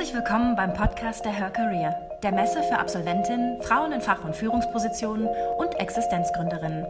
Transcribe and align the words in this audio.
Herzlich 0.00 0.16
willkommen 0.16 0.56
beim 0.56 0.72
Podcast 0.72 1.26
der 1.26 1.32
Her 1.32 1.50
Career, 1.50 1.94
der 2.22 2.32
Messe 2.32 2.62
für 2.62 2.78
Absolventinnen, 2.78 3.60
Frauen 3.60 3.92
in 3.92 4.00
Fach- 4.00 4.24
und 4.24 4.34
Führungspositionen 4.34 5.28
und 5.58 5.74
Existenzgründerinnen. 5.78 6.86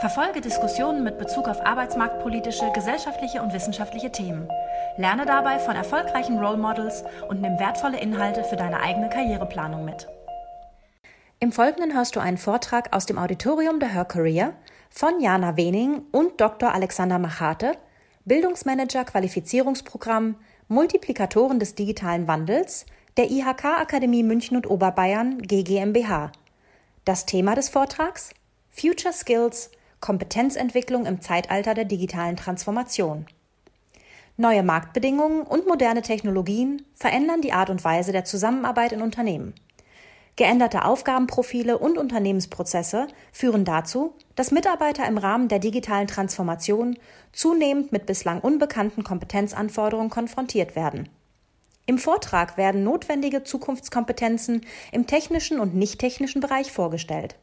Verfolge 0.00 0.40
Diskussionen 0.40 1.04
mit 1.04 1.18
Bezug 1.18 1.48
auf 1.48 1.60
arbeitsmarktpolitische, 1.66 2.72
gesellschaftliche 2.72 3.42
und 3.42 3.52
wissenschaftliche 3.52 4.10
Themen. 4.10 4.48
Lerne 4.96 5.26
dabei 5.26 5.58
von 5.58 5.76
erfolgreichen 5.76 6.38
Role 6.38 6.56
Models 6.56 7.04
und 7.28 7.42
nimm 7.42 7.58
wertvolle 7.58 8.00
Inhalte 8.00 8.42
für 8.42 8.56
deine 8.56 8.80
eigene 8.80 9.10
Karriereplanung 9.10 9.84
mit. 9.84 10.08
Im 11.40 11.52
Folgenden 11.52 11.92
hörst 11.92 12.16
du 12.16 12.20
einen 12.20 12.38
Vortrag 12.38 12.96
aus 12.96 13.04
dem 13.04 13.18
Auditorium 13.18 13.80
der 13.80 13.92
Her 13.92 14.06
Career 14.06 14.54
von 14.88 15.20
Jana 15.20 15.58
Wening 15.58 16.06
und 16.10 16.40
Dr. 16.40 16.72
Alexander 16.72 17.18
Machate, 17.18 17.72
Bildungsmanager 18.24 19.04
Qualifizierungsprogramm 19.04 20.36
Multiplikatoren 20.72 21.58
des 21.58 21.74
digitalen 21.74 22.28
Wandels 22.28 22.86
der 23.16 23.28
IHK 23.28 23.64
Akademie 23.64 24.22
München 24.22 24.56
und 24.56 24.70
Oberbayern 24.70 25.42
GGMBH. 25.42 26.30
Das 27.04 27.26
Thema 27.26 27.56
des 27.56 27.68
Vortrags 27.68 28.30
Future 28.70 29.12
Skills 29.12 29.72
Kompetenzentwicklung 29.98 31.06
im 31.06 31.20
Zeitalter 31.20 31.74
der 31.74 31.86
digitalen 31.86 32.36
Transformation. 32.36 33.26
Neue 34.36 34.62
Marktbedingungen 34.62 35.42
und 35.42 35.66
moderne 35.66 36.02
Technologien 36.02 36.86
verändern 36.94 37.40
die 37.42 37.52
Art 37.52 37.68
und 37.68 37.82
Weise 37.82 38.12
der 38.12 38.24
Zusammenarbeit 38.24 38.92
in 38.92 39.02
Unternehmen. 39.02 39.54
Geänderte 40.36 40.84
Aufgabenprofile 40.84 41.78
und 41.78 41.98
Unternehmensprozesse 41.98 43.08
führen 43.32 43.64
dazu, 43.64 44.14
dass 44.36 44.52
Mitarbeiter 44.52 45.06
im 45.06 45.18
Rahmen 45.18 45.48
der 45.48 45.58
digitalen 45.58 46.06
Transformation 46.06 46.98
zunehmend 47.32 47.92
mit 47.92 48.06
bislang 48.06 48.40
unbekannten 48.40 49.04
Kompetenzanforderungen 49.04 50.10
konfrontiert 50.10 50.76
werden. 50.76 51.08
Im 51.86 51.98
Vortrag 51.98 52.56
werden 52.56 52.84
notwendige 52.84 53.42
Zukunftskompetenzen 53.42 54.64
im 54.92 55.06
technischen 55.06 55.58
und 55.58 55.74
nicht 55.74 55.98
technischen 55.98 56.40
Bereich 56.40 56.72
vorgestellt. 56.72 57.36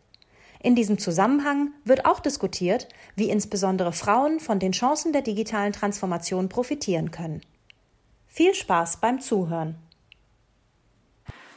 In 0.64 0.74
diesem 0.74 0.98
Zusammenhang 0.98 1.74
wird 1.84 2.06
auch 2.06 2.20
diskutiert, 2.20 2.88
wie 3.16 3.30
insbesondere 3.30 3.92
Frauen 3.92 4.40
von 4.40 4.60
den 4.60 4.72
Chancen 4.72 5.14
der 5.14 5.22
digitalen 5.22 5.74
Transformation 5.74 6.50
profitieren 6.50 7.12
können. 7.12 7.42
Viel 8.28 8.54
Spaß 8.54 8.98
beim 8.98 9.20
Zuhören. 9.20 9.76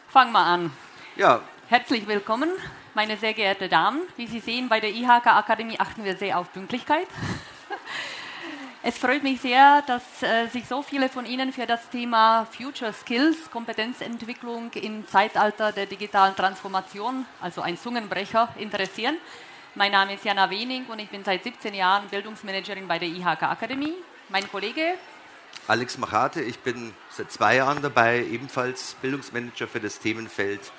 Fangen 0.09 0.33
wir 0.33 0.41
an. 0.41 0.73
Ja. 1.21 1.43
Herzlich 1.69 2.07
willkommen, 2.07 2.49
meine 2.95 3.19
sehr 3.19 3.35
geehrten 3.35 3.69
Damen. 3.69 4.01
Wie 4.17 4.27
Sie 4.27 4.41
sehen, 4.41 4.71
bei 4.71 4.81
der 4.81 4.89
IHK 4.89 5.27
Akademie 5.27 5.79
achten 5.79 6.03
wir 6.03 6.17
sehr 6.17 6.39
auf 6.39 6.51
Pünktlichkeit. 6.51 7.07
Es 8.83 8.97
freut 8.97 9.23
mich 9.23 9.43
sehr, 9.43 9.83
dass 9.87 10.23
äh, 10.23 10.47
sich 10.47 10.67
so 10.67 10.81
viele 10.81 11.11
von 11.11 11.27
Ihnen 11.27 11.53
für 11.53 11.67
das 11.67 11.91
Thema 11.91 12.47
Future 12.47 12.95
Skills, 12.95 13.51
Kompetenzentwicklung 13.51 14.73
im 14.73 15.07
Zeitalter 15.07 15.73
der 15.73 15.85
digitalen 15.85 16.35
Transformation, 16.35 17.27
also 17.43 17.61
ein 17.61 17.77
Zungenbrecher, 17.77 18.49
interessieren. 18.57 19.19
Mein 19.75 19.93
Name 19.93 20.15
ist 20.15 20.25
Jana 20.25 20.49
Wening 20.49 20.87
und 20.87 21.01
ich 21.01 21.11
bin 21.11 21.23
seit 21.23 21.45
17 21.45 21.75
Jahren 21.75 22.09
Bildungsmanagerin 22.09 22.89
bei 22.89 22.99
der 22.99 23.09
IHK 23.09 23.43
Akademie. 23.43 23.93
Mein 24.31 24.51
Kollege 24.51 24.95
Alex 25.67 25.99
Machate, 25.99 26.41
ich 26.41 26.59
bin 26.61 26.95
seit 27.11 27.31
zwei 27.31 27.57
Jahren 27.57 27.83
dabei, 27.83 28.25
ebenfalls 28.25 28.97
Bildungsmanager 29.03 29.69
für 29.69 29.81
das 29.81 29.99
Themenfeld 29.99 30.73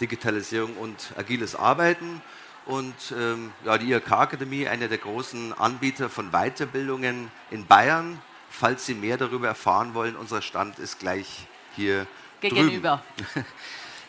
Digitalisierung 0.00 0.76
und 0.76 1.12
agiles 1.16 1.54
Arbeiten. 1.54 2.22
Und 2.66 2.94
ähm, 3.16 3.52
ja, 3.64 3.78
die 3.78 3.92
IHK-Akademie, 3.92 4.68
einer 4.68 4.88
der 4.88 4.98
großen 4.98 5.52
Anbieter 5.54 6.08
von 6.08 6.30
Weiterbildungen 6.30 7.30
in 7.50 7.66
Bayern. 7.66 8.20
Falls 8.48 8.86
Sie 8.86 8.94
mehr 8.94 9.16
darüber 9.16 9.48
erfahren 9.48 9.94
wollen, 9.94 10.16
unser 10.16 10.42
Stand 10.42 10.78
ist 10.78 10.98
gleich 10.98 11.46
hier 11.76 12.06
gegenüber. 12.40 13.02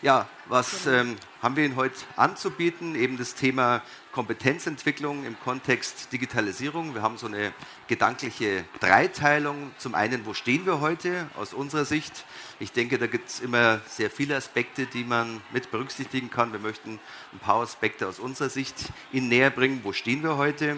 Ja, 0.04 0.28
was 0.48 0.88
ähm, 0.88 1.16
haben 1.44 1.56
wir 1.56 1.64
Ihnen 1.64 1.76
heute 1.76 1.94
anzubieten? 2.16 2.96
Eben 2.96 3.20
das 3.20 3.36
Thema 3.36 3.84
Kompetenzentwicklung 4.12 5.26
im 5.26 5.40
Kontext 5.40 6.12
Digitalisierung. 6.12 6.96
Wir 6.96 7.04
haben 7.04 7.20
so 7.20 7.28
eine 7.28 7.54
gedankliche 7.86 8.66
Dreiteilung. 8.80 9.70
Zum 9.78 9.94
einen, 9.94 10.26
wo 10.26 10.34
stehen 10.34 10.66
wir 10.66 10.80
heute 10.80 11.30
aus 11.38 11.54
unserer 11.54 11.86
Sicht? 11.86 12.26
Ich 12.60 12.72
denke, 12.72 12.98
da 12.98 13.06
gibt 13.06 13.30
es 13.30 13.42
immer 13.42 13.80
sehr 13.86 14.10
viele 14.10 14.36
Aspekte, 14.36 14.88
die 14.88 15.04
man 15.04 15.40
mit 15.54 15.70
berücksichtigen 15.70 16.32
kann. 16.32 16.52
Wir 16.52 16.60
möchten 16.60 17.00
ein 17.32 17.40
paar 17.40 17.62
Aspekte 17.62 18.08
aus 18.08 18.18
unserer 18.18 18.50
Sicht 18.50 18.92
Ihnen 19.12 19.30
näher 19.30 19.52
bringen. 19.52 19.82
Wo 19.84 19.94
stehen 19.94 20.24
wir 20.24 20.36
heute? 20.36 20.78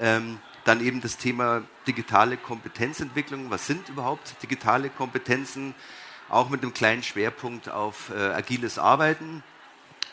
Ähm, 0.00 0.38
dann 0.64 0.80
eben 0.80 1.02
das 1.02 1.18
Thema 1.18 1.64
digitale 1.86 2.38
Kompetenzentwicklung. 2.38 3.50
Was 3.50 3.66
sind 3.66 3.90
überhaupt 3.90 4.42
digitale 4.42 4.88
Kompetenzen? 4.88 5.74
Auch 6.28 6.48
mit 6.48 6.62
einem 6.62 6.74
kleinen 6.74 7.02
Schwerpunkt 7.02 7.68
auf 7.68 8.10
äh, 8.10 8.18
agiles 8.18 8.78
Arbeiten 8.78 9.42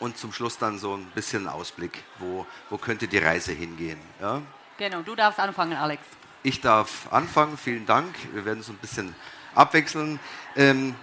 und 0.00 0.16
zum 0.16 0.32
Schluss 0.32 0.58
dann 0.58 0.78
so 0.78 0.94
ein 0.94 1.06
bisschen 1.14 1.48
Ausblick, 1.48 2.02
wo, 2.18 2.46
wo 2.70 2.78
könnte 2.78 3.08
die 3.08 3.18
Reise 3.18 3.52
hingehen. 3.52 3.98
Ja? 4.20 4.42
Genau, 4.78 5.02
du 5.02 5.14
darfst 5.14 5.40
anfangen, 5.40 5.74
Alex. 5.74 6.02
Ich 6.42 6.60
darf 6.60 7.10
anfangen, 7.12 7.56
vielen 7.56 7.86
Dank. 7.86 8.14
Wir 8.32 8.44
werden 8.44 8.62
so 8.62 8.72
ein 8.72 8.78
bisschen 8.78 9.14
abwechseln. 9.54 10.20
Ähm, 10.54 10.94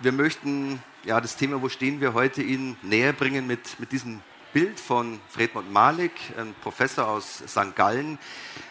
wir 0.00 0.12
möchten 0.12 0.82
ja, 1.04 1.20
das 1.20 1.36
Thema, 1.36 1.60
wo 1.62 1.68
stehen 1.68 2.00
wir 2.00 2.14
heute, 2.14 2.42
Ihnen 2.42 2.76
näher 2.82 3.12
bringen 3.12 3.46
mit, 3.46 3.78
mit 3.78 3.92
diesem 3.92 4.20
Bild 4.52 4.80
von 4.80 5.20
Fredmund 5.28 5.70
Malik, 5.70 6.12
ein 6.38 6.54
Professor 6.62 7.06
aus 7.06 7.42
St. 7.46 7.76
Gallen, 7.76 8.18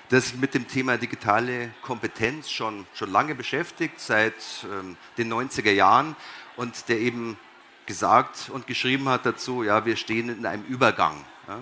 der 0.09 0.21
sich 0.21 0.35
mit 0.35 0.55
dem 0.55 0.67
Thema 0.67 0.97
digitale 0.97 1.71
Kompetenz 1.83 2.49
schon, 2.49 2.87
schon 2.95 3.11
lange 3.11 3.35
beschäftigt, 3.35 3.99
seit 3.99 4.33
ähm, 4.63 4.97
den 5.17 5.31
90er 5.31 5.71
Jahren 5.71 6.15
und 6.55 6.89
der 6.89 6.99
eben 6.99 7.37
gesagt 7.85 8.49
und 8.51 8.65
geschrieben 8.65 9.07
hat 9.07 9.25
dazu, 9.27 9.63
ja, 9.63 9.85
wir 9.85 9.97
stehen 9.97 10.29
in 10.29 10.45
einem 10.47 10.63
Übergang. 10.63 11.23
Ja, 11.47 11.59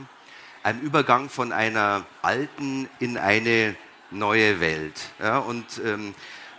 einem 0.64 0.80
Übergang 0.80 1.30
von 1.30 1.52
einer 1.52 2.06
alten 2.22 2.90
in 3.00 3.18
eine 3.18 3.76
neue 4.12 4.62
Welt. 4.62 5.10
Ja, 5.20 5.40
und 5.40 5.82
ähm, 5.84 6.16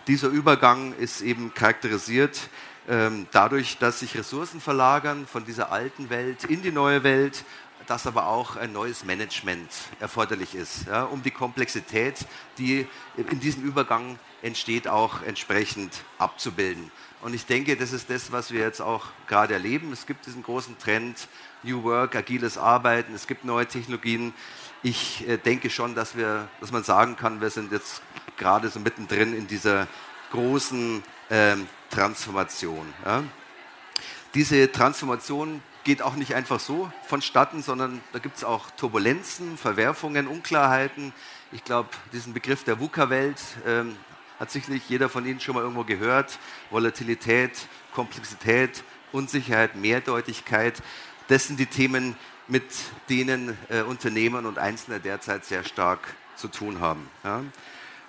dieser 0.07 0.29
Übergang 0.29 0.93
ist 0.93 1.21
eben 1.21 1.53
charakterisiert 1.53 2.49
dadurch, 3.31 3.77
dass 3.79 3.99
sich 3.99 4.17
Ressourcen 4.17 4.61
verlagern 4.61 5.27
von 5.27 5.43
dieser 5.43 5.73
alten 5.73 6.09
Welt 6.09 6.45
in 6.45 6.61
die 6.61 6.71
neue 6.71 7.03
Welt 7.03 7.43
dass 7.87 8.05
aber 8.05 8.27
auch 8.27 8.57
ein 8.57 8.73
neues 8.73 9.05
Management 9.05 9.71
erforderlich 9.99 10.53
ist, 10.55 10.87
ja, 10.87 11.03
um 11.03 11.23
die 11.23 11.31
Komplexität, 11.31 12.25
die 12.57 12.85
in 13.15 13.39
diesem 13.39 13.63
Übergang 13.63 14.19
entsteht, 14.41 14.87
auch 14.87 15.23
entsprechend 15.23 16.03
abzubilden. 16.17 16.91
Und 17.21 17.33
ich 17.33 17.45
denke, 17.45 17.75
das 17.77 17.93
ist 17.93 18.09
das, 18.09 18.31
was 18.31 18.51
wir 18.51 18.59
jetzt 18.59 18.81
auch 18.81 19.05
gerade 19.25 19.53
erleben. 19.53 19.91
Es 19.91 20.05
gibt 20.05 20.25
diesen 20.27 20.43
großen 20.43 20.77
Trend, 20.77 21.27
New 21.63 21.83
Work, 21.83 22.15
agiles 22.15 22.57
Arbeiten, 22.57 23.15
es 23.15 23.25
gibt 23.25 23.43
neue 23.45 23.65
Technologien. 23.65 24.33
Ich 24.83 25.27
äh, 25.27 25.37
denke 25.37 25.69
schon, 25.69 25.95
dass, 25.95 26.15
wir, 26.15 26.47
dass 26.59 26.71
man 26.71 26.83
sagen 26.83 27.15
kann, 27.15 27.41
wir 27.41 27.49
sind 27.49 27.71
jetzt 27.71 28.01
gerade 28.37 28.69
so 28.69 28.79
mittendrin 28.79 29.35
in 29.35 29.47
dieser 29.47 29.87
großen 30.31 31.03
ähm, 31.29 31.67
Transformation. 31.89 32.85
Ja. 33.05 33.23
Diese 34.33 34.71
Transformation 34.71 35.61
geht 35.83 36.01
auch 36.01 36.15
nicht 36.15 36.35
einfach 36.35 36.59
so 36.59 36.91
vonstatten, 37.07 37.63
sondern 37.63 38.01
da 38.11 38.19
gibt 38.19 38.37
es 38.37 38.43
auch 38.43 38.69
Turbulenzen, 38.71 39.57
Verwerfungen, 39.57 40.27
Unklarheiten. 40.27 41.13
Ich 41.51 41.63
glaube, 41.63 41.89
diesen 42.11 42.33
Begriff 42.33 42.65
der 42.65 42.79
VUCA-Welt 42.79 43.41
ähm, 43.65 43.95
hat 44.39 44.51
sicherlich 44.51 44.87
jeder 44.89 45.07
von 45.07 45.25
Ihnen 45.25 45.39
schon 45.39 45.55
mal 45.55 45.61
irgendwo 45.61 45.85
gehört. 45.85 46.39
Volatilität, 46.69 47.51
Komplexität, 47.93 48.83
Unsicherheit, 49.11 49.75
Mehrdeutigkeit. 49.75 50.83
Das 51.29 51.47
sind 51.47 51.59
die 51.59 51.65
Themen, 51.65 52.15
mit 52.47 52.65
denen 53.09 53.57
äh, 53.69 53.81
Unternehmen 53.81 54.45
und 54.45 54.57
Einzelne 54.57 54.99
derzeit 54.99 55.45
sehr 55.45 55.63
stark 55.63 55.99
zu 56.35 56.47
tun 56.49 56.81
haben. 56.81 57.09
Ja. 57.23 57.43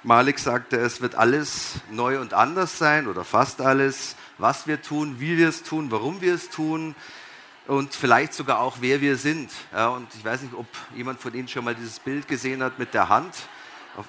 Malik 0.04 0.38
sagte, 0.38 0.76
es 0.76 1.00
wird 1.00 1.16
alles 1.16 1.80
neu 1.90 2.20
und 2.20 2.32
anders 2.32 2.78
sein 2.78 3.08
oder 3.08 3.24
fast 3.24 3.60
alles, 3.60 4.14
was 4.38 4.68
wir 4.68 4.80
tun, 4.80 5.16
wie 5.18 5.36
wir 5.36 5.48
es 5.48 5.64
tun, 5.64 5.90
warum 5.90 6.20
wir 6.20 6.34
es 6.34 6.50
tun 6.50 6.94
und 7.66 7.94
vielleicht 7.94 8.32
sogar 8.32 8.60
auch, 8.60 8.76
wer 8.80 9.00
wir 9.00 9.16
sind. 9.16 9.50
Ja, 9.72 9.88
und 9.88 10.06
ich 10.14 10.24
weiß 10.24 10.42
nicht, 10.42 10.54
ob 10.54 10.68
jemand 10.94 11.20
von 11.20 11.34
Ihnen 11.34 11.48
schon 11.48 11.64
mal 11.64 11.74
dieses 11.74 11.98
Bild 11.98 12.28
gesehen 12.28 12.62
hat 12.62 12.78
mit 12.78 12.94
der 12.94 13.08
Hand, 13.08 13.34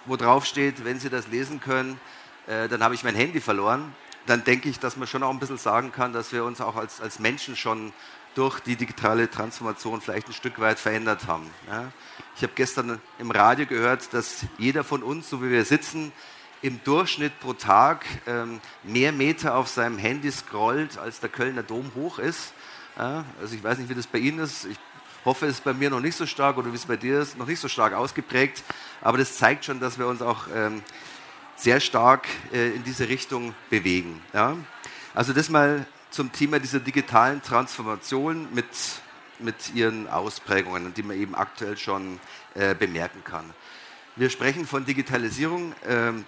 wo 0.05 0.15
drauf 0.15 0.45
steht, 0.45 0.85
wenn 0.85 0.99
Sie 0.99 1.09
das 1.09 1.27
lesen 1.27 1.59
können, 1.59 1.99
äh, 2.45 2.67
dann 2.67 2.83
habe 2.83 2.93
ich 2.93 3.03
mein 3.03 3.15
Handy 3.15 3.41
verloren. 3.41 3.95
Dann 4.29 4.43
denke 4.43 4.69
ich, 4.69 4.77
dass 4.77 4.95
man 4.95 5.07
schon 5.07 5.23
auch 5.23 5.31
ein 5.31 5.39
bisschen 5.39 5.57
sagen 5.57 5.91
kann, 5.91 6.13
dass 6.13 6.31
wir 6.31 6.43
uns 6.43 6.61
auch 6.61 6.75
als, 6.75 7.01
als 7.01 7.17
Menschen 7.17 7.55
schon 7.55 7.91
durch 8.35 8.59
die 8.59 8.75
digitale 8.75 9.27
Transformation 9.27 10.01
vielleicht 10.01 10.27
ein 10.27 10.33
Stück 10.33 10.59
weit 10.59 10.77
verändert 10.77 11.25
haben. 11.25 11.49
Ja. 11.67 11.91
Ich 12.35 12.43
habe 12.43 12.53
gestern 12.53 13.01
im 13.17 13.31
Radio 13.31 13.65
gehört, 13.65 14.13
dass 14.13 14.45
jeder 14.59 14.83
von 14.83 15.01
uns, 15.01 15.31
so 15.31 15.41
wie 15.41 15.49
wir 15.49 15.65
sitzen, 15.65 16.11
im 16.61 16.79
Durchschnitt 16.83 17.39
pro 17.39 17.53
Tag 17.53 18.05
ähm, 18.27 18.61
mehr 18.83 19.11
Meter 19.13 19.55
auf 19.55 19.67
seinem 19.67 19.97
Handy 19.97 20.31
scrollt, 20.31 20.99
als 20.99 21.19
der 21.21 21.29
Kölner 21.29 21.63
Dom 21.63 21.89
hoch 21.95 22.19
ist. 22.19 22.53
Ja, 22.99 23.25
also 23.41 23.55
ich 23.55 23.63
weiß 23.63 23.79
nicht, 23.79 23.89
wie 23.89 23.95
das 23.95 24.05
bei 24.05 24.19
Ihnen 24.19 24.37
ist. 24.37 24.65
Ich 24.65 24.77
hoffe, 25.25 25.47
es 25.47 25.53
ist 25.53 25.63
bei 25.63 25.73
mir 25.73 25.89
noch 25.89 26.01
nicht 26.01 26.15
so 26.15 26.27
stark 26.27 26.59
oder 26.59 26.71
wie 26.71 26.75
es 26.75 26.85
bei 26.85 26.97
dir 26.97 27.19
ist, 27.19 27.35
noch 27.35 27.47
nicht 27.47 27.59
so 27.59 27.67
stark 27.67 27.93
ausgeprägt. 27.93 28.63
Aber 29.01 29.17
das 29.17 29.37
zeigt 29.37 29.65
schon, 29.65 29.79
dass 29.79 29.97
wir 29.97 30.05
uns 30.05 30.21
auch 30.21 30.45
ähm, 30.53 30.83
sehr 31.59 31.79
stark 31.79 32.27
äh, 32.53 32.69
in 32.69 32.83
diese 32.83 33.09
Richtung 33.09 33.53
bewegen. 33.69 34.21
Ja. 34.33 34.55
Also 35.13 35.33
das 35.33 35.49
mal 35.49 35.85
zum 36.09 36.31
Thema 36.31 36.59
dieser 36.59 36.79
digitalen 36.79 37.41
Transformation 37.41 38.47
mit, 38.53 38.65
mit 39.39 39.73
ihren 39.75 40.07
Ausprägungen, 40.07 40.93
die 40.93 41.03
man 41.03 41.17
eben 41.17 41.35
aktuell 41.35 41.77
schon 41.77 42.19
äh, 42.55 42.73
bemerken 42.73 43.23
kann. 43.23 43.45
Wir 44.15 44.29
sprechen 44.29 44.65
von 44.65 44.85
Digitalisierung. 44.85 45.73
Ähm, 45.87 46.25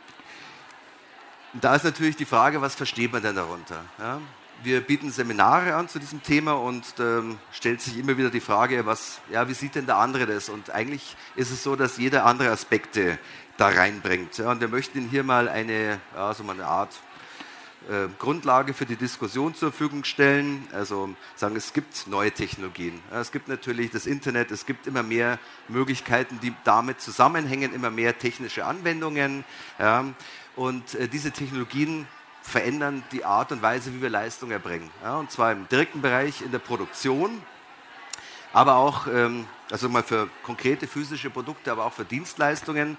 da 1.53 1.75
ist 1.75 1.83
natürlich 1.83 2.15
die 2.15 2.25
Frage, 2.25 2.61
was 2.61 2.75
versteht 2.75 3.11
man 3.11 3.21
denn 3.21 3.35
darunter? 3.35 3.83
Ja? 3.99 4.21
Wir 4.63 4.81
bieten 4.81 5.11
Seminare 5.11 5.75
an 5.75 5.87
zu 5.87 5.97
diesem 5.97 6.21
Thema 6.21 6.53
und 6.53 6.85
ähm, 6.99 7.39
stellt 7.51 7.81
sich 7.81 7.97
immer 7.97 8.17
wieder 8.17 8.29
die 8.29 8.41
Frage, 8.41 8.85
was, 8.85 9.19
ja, 9.31 9.49
wie 9.49 9.55
sieht 9.55 9.75
denn 9.75 9.87
der 9.87 9.97
andere 9.97 10.27
das? 10.27 10.49
Und 10.49 10.69
eigentlich 10.69 11.15
ist 11.35 11.49
es 11.49 11.63
so, 11.63 11.75
dass 11.75 11.97
jeder 11.97 12.25
andere 12.25 12.51
Aspekte 12.51 13.17
da 13.61 13.67
reinbringt. 13.67 14.39
Ja? 14.39 14.51
Und 14.51 14.59
wir 14.59 14.67
möchten 14.67 15.07
hier 15.07 15.23
mal 15.23 15.47
eine, 15.47 15.99
ja, 16.15 16.33
so 16.33 16.43
mal 16.43 16.53
eine 16.53 16.65
Art 16.65 16.99
äh, 17.87 18.07
Grundlage 18.17 18.73
für 18.73 18.87
die 18.87 18.95
Diskussion 18.95 19.53
zur 19.53 19.71
Verfügung 19.71 20.03
stellen. 20.03 20.67
Also 20.73 21.11
sagen, 21.35 21.55
es 21.55 21.71
gibt 21.71 22.07
neue 22.07 22.31
Technologien. 22.31 22.99
Es 23.11 23.31
gibt 23.31 23.47
natürlich 23.47 23.91
das 23.91 24.07
Internet, 24.07 24.49
es 24.49 24.65
gibt 24.65 24.87
immer 24.87 25.03
mehr 25.03 25.37
Möglichkeiten, 25.67 26.39
die 26.41 26.53
damit 26.63 27.01
zusammenhängen, 27.01 27.71
immer 27.71 27.91
mehr 27.91 28.17
technische 28.17 28.65
Anwendungen. 28.65 29.45
Ja. 29.77 30.05
Und 30.55 30.95
äh, 30.95 31.07
diese 31.07 31.31
Technologien 31.31 32.07
verändern 32.41 33.03
die 33.11 33.25
Art 33.25 33.51
und 33.51 33.61
Weise, 33.61 33.93
wie 33.93 34.01
wir 34.01 34.09
Leistung 34.09 34.49
erbringen. 34.49 34.89
Ja, 35.03 35.17
und 35.17 35.29
zwar 35.29 35.51
im 35.51 35.67
direkten 35.67 36.01
Bereich 36.01 36.41
in 36.41 36.51
der 36.51 36.57
Produktion, 36.57 37.43
aber 38.53 38.77
auch 38.77 39.05
ähm, 39.05 39.45
also 39.69 39.87
mal 39.87 40.01
für 40.01 40.29
konkrete 40.41 40.87
physische 40.87 41.29
Produkte, 41.29 41.71
aber 41.71 41.85
auch 41.85 41.93
für 41.93 42.05
Dienstleistungen. 42.05 42.97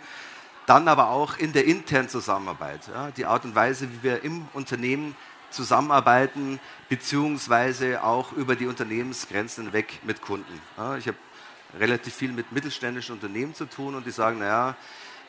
Dann 0.67 0.89
aber 0.89 1.11
auch 1.11 1.37
in 1.37 1.53
der 1.53 1.65
internen 1.65 2.09
Zusammenarbeit, 2.09 2.89
ja, 2.89 3.11
die 3.11 3.27
Art 3.27 3.45
und 3.45 3.55
Weise, 3.55 3.91
wie 3.91 4.03
wir 4.03 4.23
im 4.23 4.47
Unternehmen 4.53 5.17
zusammenarbeiten, 5.51 6.61
beziehungsweise 6.89 8.03
auch 8.03 8.33
über 8.33 8.57
die 8.57 8.67
Unternehmensgrenzen 8.67 9.65
hinweg 9.65 10.01
mit 10.05 10.23
Kunden. 10.23 10.61
Ja, 10.77 10.97
ich 10.97 11.07
habe 11.09 11.19
relativ 11.79 12.15
viel 12.15 12.33
mit 12.33 12.53
mittelständischen 12.53 13.15
Unternehmen 13.15 13.55
zu 13.55 13.67
tun 13.67 13.95
und 13.95 14.07
die 14.07 14.11
sagen, 14.11 14.39
naja, 14.39 14.77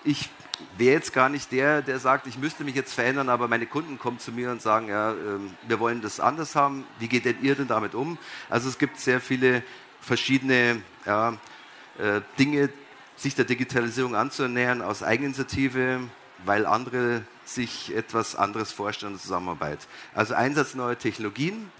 ich 0.03 0.29
wäre 0.77 0.95
jetzt 0.95 1.13
gar 1.13 1.29
nicht 1.29 1.51
der, 1.51 1.81
der 1.81 1.99
sagt, 1.99 2.27
ich 2.27 2.37
müsste 2.37 2.63
mich 2.63 2.75
jetzt 2.75 2.93
verändern, 2.93 3.29
aber 3.29 3.47
meine 3.47 3.65
Kunden 3.65 3.97
kommen 3.97 4.19
zu 4.19 4.31
mir 4.31 4.51
und 4.51 4.61
sagen, 4.61 4.89
ja, 4.89 5.11
ähm, 5.11 5.55
wir 5.67 5.79
wollen 5.79 6.01
das 6.01 6.19
anders 6.19 6.55
haben. 6.55 6.85
Wie 6.99 7.07
geht 7.07 7.25
denn 7.25 7.41
ihr 7.41 7.55
denn 7.55 7.67
damit 7.67 7.95
um? 7.95 8.17
Also 8.49 8.69
es 8.69 8.77
gibt 8.77 8.99
sehr 8.99 9.21
viele 9.21 9.63
verschiedene 10.01 10.81
ja, 11.05 11.33
äh, 11.97 12.21
Dinge, 12.37 12.69
sich 13.23 13.35
der 13.35 13.45
Digitalisierung 13.45 14.15
anzunähern 14.15 14.81
aus 14.81 15.01
Eigeninitiative, 15.01 16.01
weil 16.45 16.65
andere 16.65 17.23
sich 17.45 17.95
etwas 17.95 18.35
anderes 18.35 18.71
vorstellen 18.71 19.13
in 19.13 19.19
Zusammenarbeit. 19.19 19.79
Also 20.13 20.33
Einsatz 20.33 20.75
neuer 20.75 20.97
Technologien. 20.97 21.71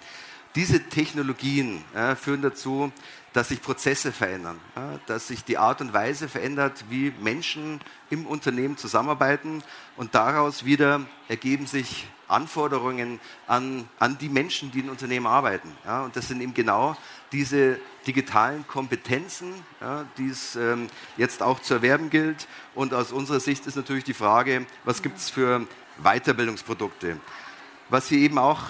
Diese 0.55 0.81
Technologien 0.83 1.83
ja, 1.93 2.15
führen 2.15 2.41
dazu, 2.41 2.91
dass 3.33 3.49
sich 3.49 3.61
Prozesse 3.61 4.11
verändern, 4.11 4.59
ja, 4.75 4.99
dass 5.07 5.27
sich 5.27 5.43
die 5.43 5.57
Art 5.57 5.81
und 5.81 5.93
Weise 5.93 6.29
verändert, 6.29 6.85
wie 6.89 7.11
Menschen 7.19 7.81
im 8.09 8.25
Unternehmen 8.25 8.77
zusammenarbeiten 8.77 9.63
und 9.97 10.15
daraus 10.15 10.63
wieder 10.63 11.01
ergeben 11.27 11.65
sich 11.65 12.07
Anforderungen 12.27 13.19
an, 13.47 13.87
an 13.99 14.17
die 14.17 14.29
Menschen, 14.29 14.71
die 14.71 14.79
in 14.79 14.89
Unternehmen 14.89 15.27
arbeiten. 15.27 15.75
Ja, 15.85 16.03
und 16.03 16.15
das 16.15 16.27
sind 16.27 16.41
eben 16.41 16.53
genau 16.53 16.95
diese 17.33 17.79
digitalen 18.07 18.65
Kompetenzen, 18.67 19.53
ja, 19.81 20.05
die 20.17 20.29
es 20.29 20.55
ähm, 20.55 20.87
jetzt 21.17 21.41
auch 21.41 21.59
zu 21.59 21.73
erwerben 21.73 22.09
gilt. 22.09 22.47
Und 22.75 22.93
aus 22.93 23.11
unserer 23.11 23.39
Sicht 23.39 23.65
ist 23.65 23.75
natürlich 23.75 24.03
die 24.03 24.13
Frage, 24.13 24.65
was 24.83 25.01
gibt 25.01 25.17
es 25.17 25.29
für 25.29 25.67
Weiterbildungsprodukte? 26.01 27.17
Was 27.89 28.07
hier 28.07 28.19
eben 28.19 28.37
auch 28.37 28.61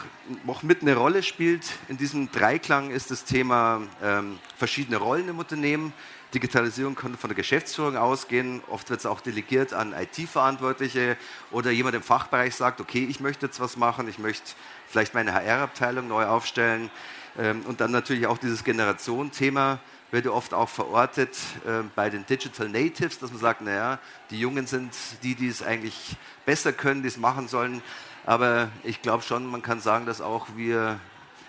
noch 0.45 0.63
mit 0.63 0.81
eine 0.81 0.95
Rolle 0.95 1.23
spielt 1.23 1.63
in 1.87 1.97
diesem 1.97 2.31
Dreiklang 2.31 2.89
ist 2.89 3.11
das 3.11 3.25
Thema 3.25 3.81
ähm, 4.01 4.39
verschiedene 4.57 4.97
Rollen 4.97 5.29
im 5.29 5.39
Unternehmen. 5.39 5.93
Digitalisierung 6.33 6.95
kann 6.95 7.15
von 7.15 7.29
der 7.29 7.35
Geschäftsführung 7.35 7.95
ausgehen. 7.95 8.61
Oft 8.67 8.89
wird 8.89 9.01
es 9.01 9.05
auch 9.05 9.21
delegiert 9.21 9.71
an 9.73 9.93
IT-Verantwortliche 9.93 11.15
oder 11.51 11.69
jemand 11.69 11.95
im 11.95 12.01
Fachbereich 12.01 12.55
sagt, 12.55 12.81
okay, 12.81 13.05
ich 13.07 13.19
möchte 13.19 13.45
jetzt 13.45 13.59
was 13.59 13.77
machen, 13.77 14.07
ich 14.07 14.17
möchte 14.17 14.53
vielleicht 14.87 15.13
meine 15.13 15.33
HR-Abteilung 15.33 16.07
neu 16.07 16.25
aufstellen. 16.25 16.89
Ähm, 17.37 17.61
und 17.65 17.81
dann 17.81 17.91
natürlich 17.91 18.27
auch 18.27 18.37
dieses 18.37 18.63
Generation-Thema 18.63 19.79
wird 20.11 20.25
ja 20.25 20.31
oft 20.31 20.53
auch 20.53 20.69
verortet 20.69 21.35
äh, 21.65 21.81
bei 21.95 22.09
den 22.09 22.25
Digital 22.25 22.69
Natives, 22.69 23.17
dass 23.17 23.31
man 23.31 23.39
sagt, 23.39 23.61
naja, 23.61 23.99
die 24.29 24.39
Jungen 24.39 24.67
sind 24.67 24.93
die, 25.23 25.33
die 25.33 25.47
es 25.47 25.63
eigentlich 25.63 26.15
besser 26.45 26.71
können, 26.71 27.01
die 27.01 27.07
es 27.07 27.17
machen 27.17 27.47
sollen. 27.47 27.81
Aber 28.25 28.69
ich 28.83 29.01
glaube 29.01 29.23
schon, 29.23 29.45
man 29.47 29.63
kann 29.63 29.81
sagen, 29.81 30.05
dass 30.05 30.21
auch 30.21 30.47
wir 30.55 30.99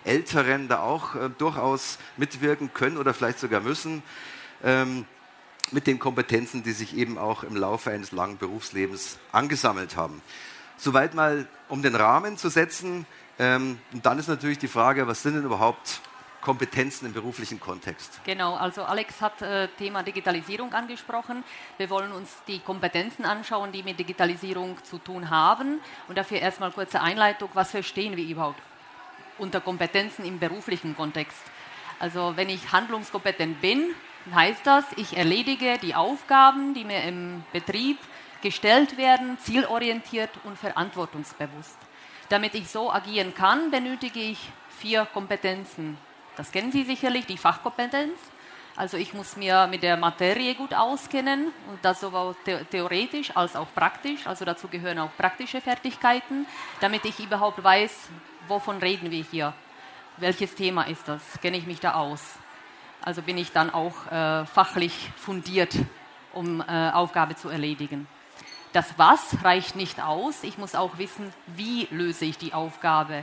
Älteren 0.04 0.69
da 0.69 0.81
auch 0.81 1.14
äh, 1.14 1.31
durchaus 1.36 1.98
mitwirken 2.16 2.72
können 2.72 2.96
oder 2.96 3.14
vielleicht 3.14 3.38
sogar 3.38 3.60
müssen. 3.60 4.02
Ähm, 4.62 5.04
mit 5.70 5.86
den 5.86 5.98
Kompetenzen, 5.98 6.62
die 6.62 6.72
sich 6.72 6.96
eben 6.96 7.19
auch 7.19 7.42
im 7.42 7.56
Laufe 7.56 7.90
eines 7.90 8.12
langen 8.12 8.38
Berufslebens 8.38 9.19
angesammelt 9.32 9.96
haben. 9.96 10.22
Soweit 10.76 11.14
mal, 11.14 11.46
um 11.69 11.82
den 11.82 11.94
Rahmen 11.94 12.36
zu 12.36 12.48
setzen. 12.48 13.06
Ähm, 13.38 13.78
und 13.92 14.04
dann 14.04 14.19
ist 14.19 14.28
natürlich 14.28 14.58
die 14.58 14.69
Frage, 14.69 15.06
was 15.06 15.22
sind 15.22 15.34
denn 15.34 15.44
überhaupt 15.44 16.00
Kompetenzen 16.40 17.06
im 17.06 17.12
beruflichen 17.14 17.58
Kontext? 17.58 18.20
Genau, 18.25 18.54
also 18.54 18.84
Alex 18.84 19.20
hat 19.20 19.40
äh, 19.40 19.66
Thema 19.78 20.02
Digitalisierung 20.02 20.72
angesprochen. 20.75 21.42
Wir 21.78 21.88
wollen 21.88 22.12
uns 22.12 22.31
die 22.46 22.58
Kompetenzen 22.60 23.25
anschauen, 23.25 23.72
die 23.72 23.82
mit 23.82 23.98
Digitalisierung 23.98 24.76
zu 24.84 24.98
tun 24.98 25.31
haben. 25.31 25.81
Und 26.06 26.19
dafür 26.19 26.40
erstmal 26.40 26.70
kurze 26.70 27.00
Einleitung, 27.00 27.48
was 27.54 27.70
verstehen 27.70 28.16
wir 28.16 28.25
überhaupt 28.25 28.60
unter 29.38 29.60
Kompetenzen 29.60 30.25
im 30.25 30.38
beruflichen 30.38 30.94
Kontext? 30.94 31.38
Also 31.98 32.34
wenn 32.36 32.50
ich 32.50 32.72
handlungskompetent 32.72 33.60
bin, 33.62 33.94
heißt 34.32 34.66
das, 34.66 34.84
ich 34.96 35.16
erledige 35.16 35.78
die 35.78 35.94
Aufgaben, 35.94 36.75
die 36.75 36.84
mir 36.84 37.04
im 37.04 37.42
Betrieb 37.52 37.98
gestellt 38.42 38.98
werden, 38.98 39.38
zielorientiert 39.38 40.31
und 40.44 40.58
verantwortungsbewusst. 40.58 41.78
Damit 42.34 42.56
ich 42.56 42.69
so 42.69 42.90
agieren 42.90 43.32
kann, 43.32 43.70
benötige 43.70 44.19
ich 44.19 44.50
vier 44.81 45.06
Kompetenzen. 45.06 45.96
Das 46.36 46.50
kennen 46.50 46.72
Sie 46.72 46.82
sicherlich, 46.82 47.26
die 47.26 47.38
Fachkompetenz. 47.38 48.19
Also 48.75 48.96
ich 48.96 49.14
muss 49.14 49.36
mir 49.36 49.69
mit 49.69 49.84
der 49.84 49.96
Materie 49.96 50.56
gut 50.56 50.75
auskennen 50.75 51.52
und 51.70 51.78
das 51.84 52.00
sowohl 52.00 52.34
theoretisch 52.72 53.36
als 53.36 53.54
auch 53.54 53.69
praktisch. 53.72 54.26
Also 54.26 54.44
dazu 54.44 54.66
gehören 54.66 54.98
auch 54.98 55.17
praktische 55.17 55.60
Fertigkeiten, 55.60 56.44
damit 56.81 57.05
ich 57.05 57.20
überhaupt 57.20 57.62
weiß, 57.62 58.08
wovon 58.48 58.79
reden 58.79 59.12
wir 59.12 59.22
hier. 59.22 59.55
Welches 60.17 60.56
Thema 60.56 60.88
ist 60.88 61.06
das? 61.06 61.22
Kenne 61.41 61.56
ich 61.56 61.69
mich 61.69 61.79
da 61.79 61.94
aus? 61.94 62.34
Also 63.00 63.22
bin 63.22 63.38
ich 63.38 63.53
dann 63.53 63.72
auch 63.72 64.10
äh, 64.10 64.44
fachlich 64.46 65.12
fundiert, 65.19 65.76
um 66.32 66.60
äh, 66.62 66.91
Aufgabe 66.91 67.36
zu 67.36 67.48
erledigen. 67.48 68.08
Das 68.74 68.98
Was 68.98 69.44
reicht 69.44 69.76
nicht 69.76 70.02
aus. 70.02 70.43
Ich 70.43 70.58
muss 70.58 70.74
auch 70.74 70.98
wissen, 70.98 71.32
wie 71.46 71.86
löse 71.93 72.24
ich 72.24 72.38
die 72.38 72.52
Aufgabe. 72.52 73.22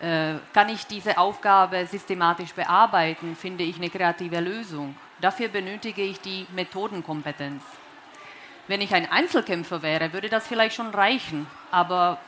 Äh, 0.00 0.34
kann 0.52 0.68
ich 0.68 0.86
diese 0.86 1.16
Aufgabe 1.16 1.86
systematisch 1.86 2.52
bearbeiten? 2.52 3.34
Finde 3.34 3.64
ich 3.64 3.76
eine 3.76 3.88
kreative 3.88 4.40
Lösung? 4.40 4.94
Dafür 5.18 5.48
benötige 5.48 6.02
ich 6.02 6.20
die 6.20 6.46
Methodenkompetenz. 6.54 7.62
Wenn 8.68 8.82
ich 8.82 8.92
ein 8.92 9.10
Einzelkämpfer 9.10 9.80
wäre, 9.80 10.12
würde 10.12 10.28
das 10.28 10.46
vielleicht 10.46 10.76
schon 10.76 10.90
reichen. 10.90 11.46
Aber 11.70 12.18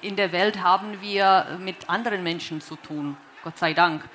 in 0.00 0.14
der 0.14 0.30
Welt 0.30 0.62
haben 0.62 1.00
wir 1.00 1.58
mit 1.58 1.90
anderen 1.90 2.22
Menschen 2.22 2.60
zu 2.60 2.76
tun, 2.76 3.16
Gott 3.42 3.58
sei 3.58 3.74
Dank. 3.74 4.08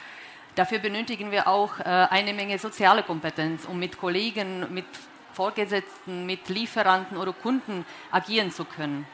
Dafür 0.55 0.79
benötigen 0.79 1.29
wir 1.31 1.45
auch 1.45 1.77
äh, 1.79 1.83
eine 1.83 2.33
Menge 2.33 2.57
soziale 2.57 3.03
Kompetenz, 3.03 3.65
um 3.65 3.77
mit 3.77 3.98
Kollegen, 3.98 4.74
mit 4.74 4.86
Vorgesetzten, 5.33 6.25
mit 6.25 6.50
Lieferanten 6.50 7.17
oder 7.17 7.33
Kunden 7.33 7.85
agieren 8.11 8.51
zu 8.51 8.65
können. 8.65 9.07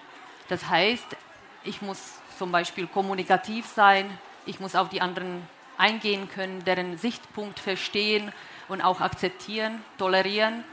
Das 0.48 0.70
heißt, 0.70 1.16
ich 1.64 1.82
muss 1.82 2.00
zum 2.38 2.52
Beispiel 2.52 2.88
kommunikativ 2.88 3.66
sein, 3.66 4.10
ich 4.46 4.60
muss 4.60 4.76
auf 4.76 4.90
die 4.90 5.02
anderen 5.02 5.48
eingehen 5.78 6.30
können, 6.30 6.64
deren 6.64 6.98
Sichtpunkt 6.98 7.60
verstehen 7.60 8.32
und 8.68 8.82
auch 8.82 9.02
akzeptieren, 9.02 9.84
tolerieren, 9.98 10.64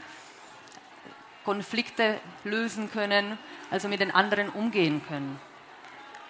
Konflikte 1.43 2.19
lösen 2.43 2.91
können, 2.91 3.37
also 3.69 3.87
mit 3.87 3.99
den 3.99 4.11
anderen 4.11 4.49
umgehen 4.49 5.01
können. 5.07 5.39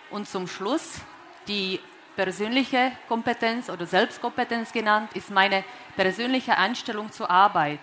Und 0.09 0.27
zum 0.27 0.47
Schluss 0.47 1.01
die 1.47 1.79
persönliche 2.15 2.91
Kompetenz 3.07 3.69
oder 3.69 3.85
Selbstkompetenz 3.85 4.71
genannt, 4.71 5.11
ist 5.13 5.29
meine 5.29 5.63
persönliche 5.95 6.57
Einstellung 6.57 7.11
zur 7.11 7.29
Arbeit 7.29 7.79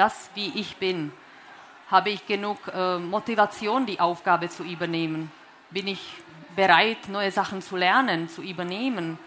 das, 0.00 0.30
wie 0.34 0.50
ich 0.54 0.76
bin? 0.76 1.12
Habe 1.90 2.10
ich 2.10 2.26
genug 2.26 2.58
äh, 2.72 2.98
Motivation, 2.98 3.84
die 3.84 4.00
Aufgabe 4.00 4.48
zu 4.48 4.62
übernehmen? 4.64 5.30
Bin 5.70 5.86
ich 5.88 6.00
bereit, 6.56 7.08
neue 7.08 7.30
Sachen 7.30 7.60
zu 7.60 7.76
lernen, 7.76 8.28
zu 8.28 8.40
übernehmen? 8.42 9.18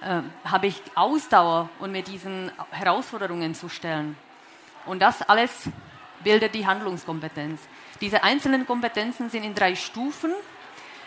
Äh, 0.00 0.22
habe 0.44 0.68
ich 0.68 0.80
Ausdauer, 0.94 1.68
um 1.78 1.92
mir 1.92 2.02
diesen 2.02 2.50
Herausforderungen 2.70 3.54
zu 3.54 3.68
stellen? 3.68 4.16
Und 4.86 5.00
das 5.00 5.20
alles 5.22 5.68
bildet 6.24 6.54
die 6.54 6.66
Handlungskompetenz. 6.66 7.60
Diese 8.00 8.22
einzelnen 8.22 8.66
Kompetenzen 8.66 9.28
sind 9.28 9.44
in 9.44 9.54
drei 9.54 9.74
Stufen. 9.74 10.32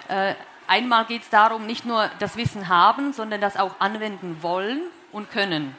Äh, 0.10 0.36
Einmal 0.68 1.04
geht 1.04 1.24
es 1.24 1.30
darum, 1.30 1.66
nicht 1.66 1.86
nur 1.86 2.10
das 2.20 2.38
Wissen 2.38 2.70
haben, 2.70 3.12
sondern 3.12 3.42
das 3.42 3.58
auch 3.58 3.76
anwenden 3.80 4.38
wollen 4.42 4.80
und 5.12 5.30
können. 5.30 5.76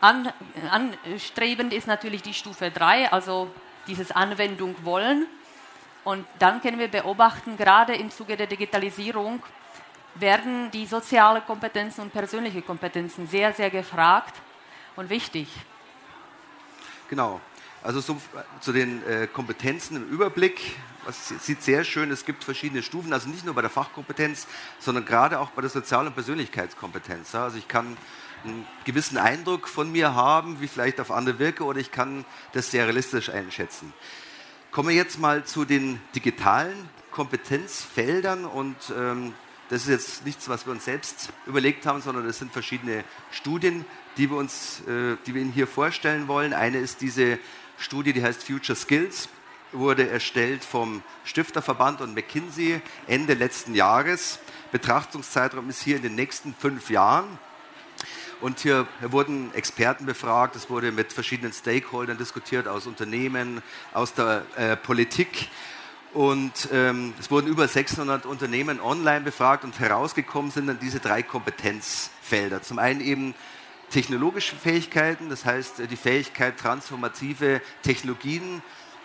An, 0.00 0.32
anstrebend 0.70 1.72
ist 1.72 1.86
natürlich 1.86 2.22
die 2.22 2.34
Stufe 2.34 2.70
3, 2.70 3.12
also 3.12 3.50
dieses 3.86 4.10
Anwendung 4.10 4.74
wollen. 4.84 5.26
Und 6.04 6.26
dann 6.38 6.62
können 6.62 6.78
wir 6.78 6.88
beobachten, 6.88 7.56
gerade 7.56 7.94
im 7.94 8.10
Zuge 8.10 8.36
der 8.36 8.46
Digitalisierung 8.46 9.42
werden 10.14 10.70
die 10.70 10.86
sozialen 10.86 11.44
Kompetenzen 11.44 12.00
und 12.02 12.12
persönliche 12.12 12.62
Kompetenzen 12.62 13.26
sehr, 13.26 13.52
sehr 13.52 13.70
gefragt 13.70 14.34
und 14.96 15.10
wichtig. 15.10 15.48
Genau. 17.08 17.40
Also 17.82 18.00
so, 18.00 18.20
zu 18.60 18.72
den 18.72 19.06
äh, 19.06 19.26
Kompetenzen 19.26 19.96
im 19.96 20.08
Überblick. 20.08 20.76
Das 21.06 21.28
sieht 21.28 21.62
sehr 21.62 21.82
schön, 21.82 22.10
es 22.10 22.26
gibt 22.26 22.44
verschiedene 22.44 22.82
Stufen, 22.82 23.12
also 23.12 23.28
nicht 23.28 23.44
nur 23.44 23.54
bei 23.54 23.62
der 23.62 23.70
Fachkompetenz, 23.70 24.46
sondern 24.78 25.06
gerade 25.06 25.40
auch 25.40 25.50
bei 25.50 25.62
der 25.62 25.70
Sozial- 25.70 26.06
und 26.06 26.14
Persönlichkeitskompetenz. 26.14 27.34
Also 27.34 27.56
ich 27.56 27.68
kann 27.68 27.96
einen 28.44 28.66
gewissen 28.84 29.18
Eindruck 29.18 29.68
von 29.68 29.90
mir 29.90 30.14
haben, 30.14 30.60
wie 30.60 30.68
vielleicht 30.68 31.00
auf 31.00 31.10
andere 31.10 31.38
wirke, 31.38 31.64
oder 31.64 31.78
ich 31.78 31.92
kann 31.92 32.24
das 32.52 32.70
sehr 32.70 32.84
realistisch 32.84 33.30
einschätzen. 33.30 33.92
Kommen 34.70 34.88
wir 34.90 34.96
jetzt 34.96 35.18
mal 35.18 35.44
zu 35.44 35.64
den 35.64 36.00
digitalen 36.14 36.88
Kompetenzfeldern 37.10 38.44
und 38.44 38.76
ähm, 38.96 39.34
das 39.68 39.82
ist 39.82 39.88
jetzt 39.88 40.26
nichts, 40.26 40.48
was 40.48 40.66
wir 40.66 40.72
uns 40.72 40.84
selbst 40.84 41.28
überlegt 41.46 41.86
haben, 41.86 42.00
sondern 42.00 42.26
das 42.26 42.38
sind 42.38 42.52
verschiedene 42.52 43.04
Studien, 43.30 43.84
die 44.16 44.30
wir 44.30 44.36
uns, 44.36 44.80
äh, 44.80 45.16
die 45.26 45.34
wir 45.34 45.42
Ihnen 45.42 45.52
hier 45.52 45.66
vorstellen 45.66 46.28
wollen. 46.28 46.52
Eine 46.52 46.78
ist 46.78 47.00
diese 47.00 47.38
Studie, 47.78 48.12
die 48.12 48.22
heißt 48.22 48.44
Future 48.44 48.76
Skills, 48.76 49.28
wurde 49.72 50.08
erstellt 50.08 50.64
vom 50.64 51.02
Stifterverband 51.24 52.00
und 52.00 52.14
McKinsey 52.14 52.80
Ende 53.06 53.34
letzten 53.34 53.74
Jahres. 53.74 54.40
Betrachtungszeitraum 54.72 55.68
ist 55.68 55.82
hier 55.82 55.96
in 55.96 56.02
den 56.02 56.14
nächsten 56.14 56.54
fünf 56.54 56.90
Jahren. 56.90 57.38
Und 58.40 58.60
hier 58.60 58.86
wurden 59.02 59.52
Experten 59.54 60.06
befragt, 60.06 60.56
es 60.56 60.70
wurde 60.70 60.92
mit 60.92 61.12
verschiedenen 61.12 61.52
Stakeholdern 61.52 62.16
diskutiert, 62.16 62.68
aus 62.68 62.86
Unternehmen, 62.86 63.62
aus 63.92 64.14
der 64.14 64.44
äh, 64.56 64.76
Politik. 64.76 65.48
Und 66.14 66.68
ähm, 66.72 67.14
es 67.20 67.30
wurden 67.30 67.46
über 67.46 67.68
600 67.68 68.26
Unternehmen 68.26 68.80
online 68.80 69.20
befragt 69.20 69.62
und 69.64 69.78
herausgekommen 69.78 70.50
sind 70.50 70.66
dann 70.66 70.80
diese 70.80 71.00
drei 71.00 71.22
Kompetenzfelder. 71.22 72.62
Zum 72.62 72.78
einen 72.78 73.00
eben 73.00 73.34
technologische 73.90 74.56
Fähigkeiten, 74.56 75.28
das 75.28 75.44
heißt 75.44 75.82
die 75.90 75.96
Fähigkeit, 75.96 76.56
transformative 76.58 77.60
Technologien 77.82 78.62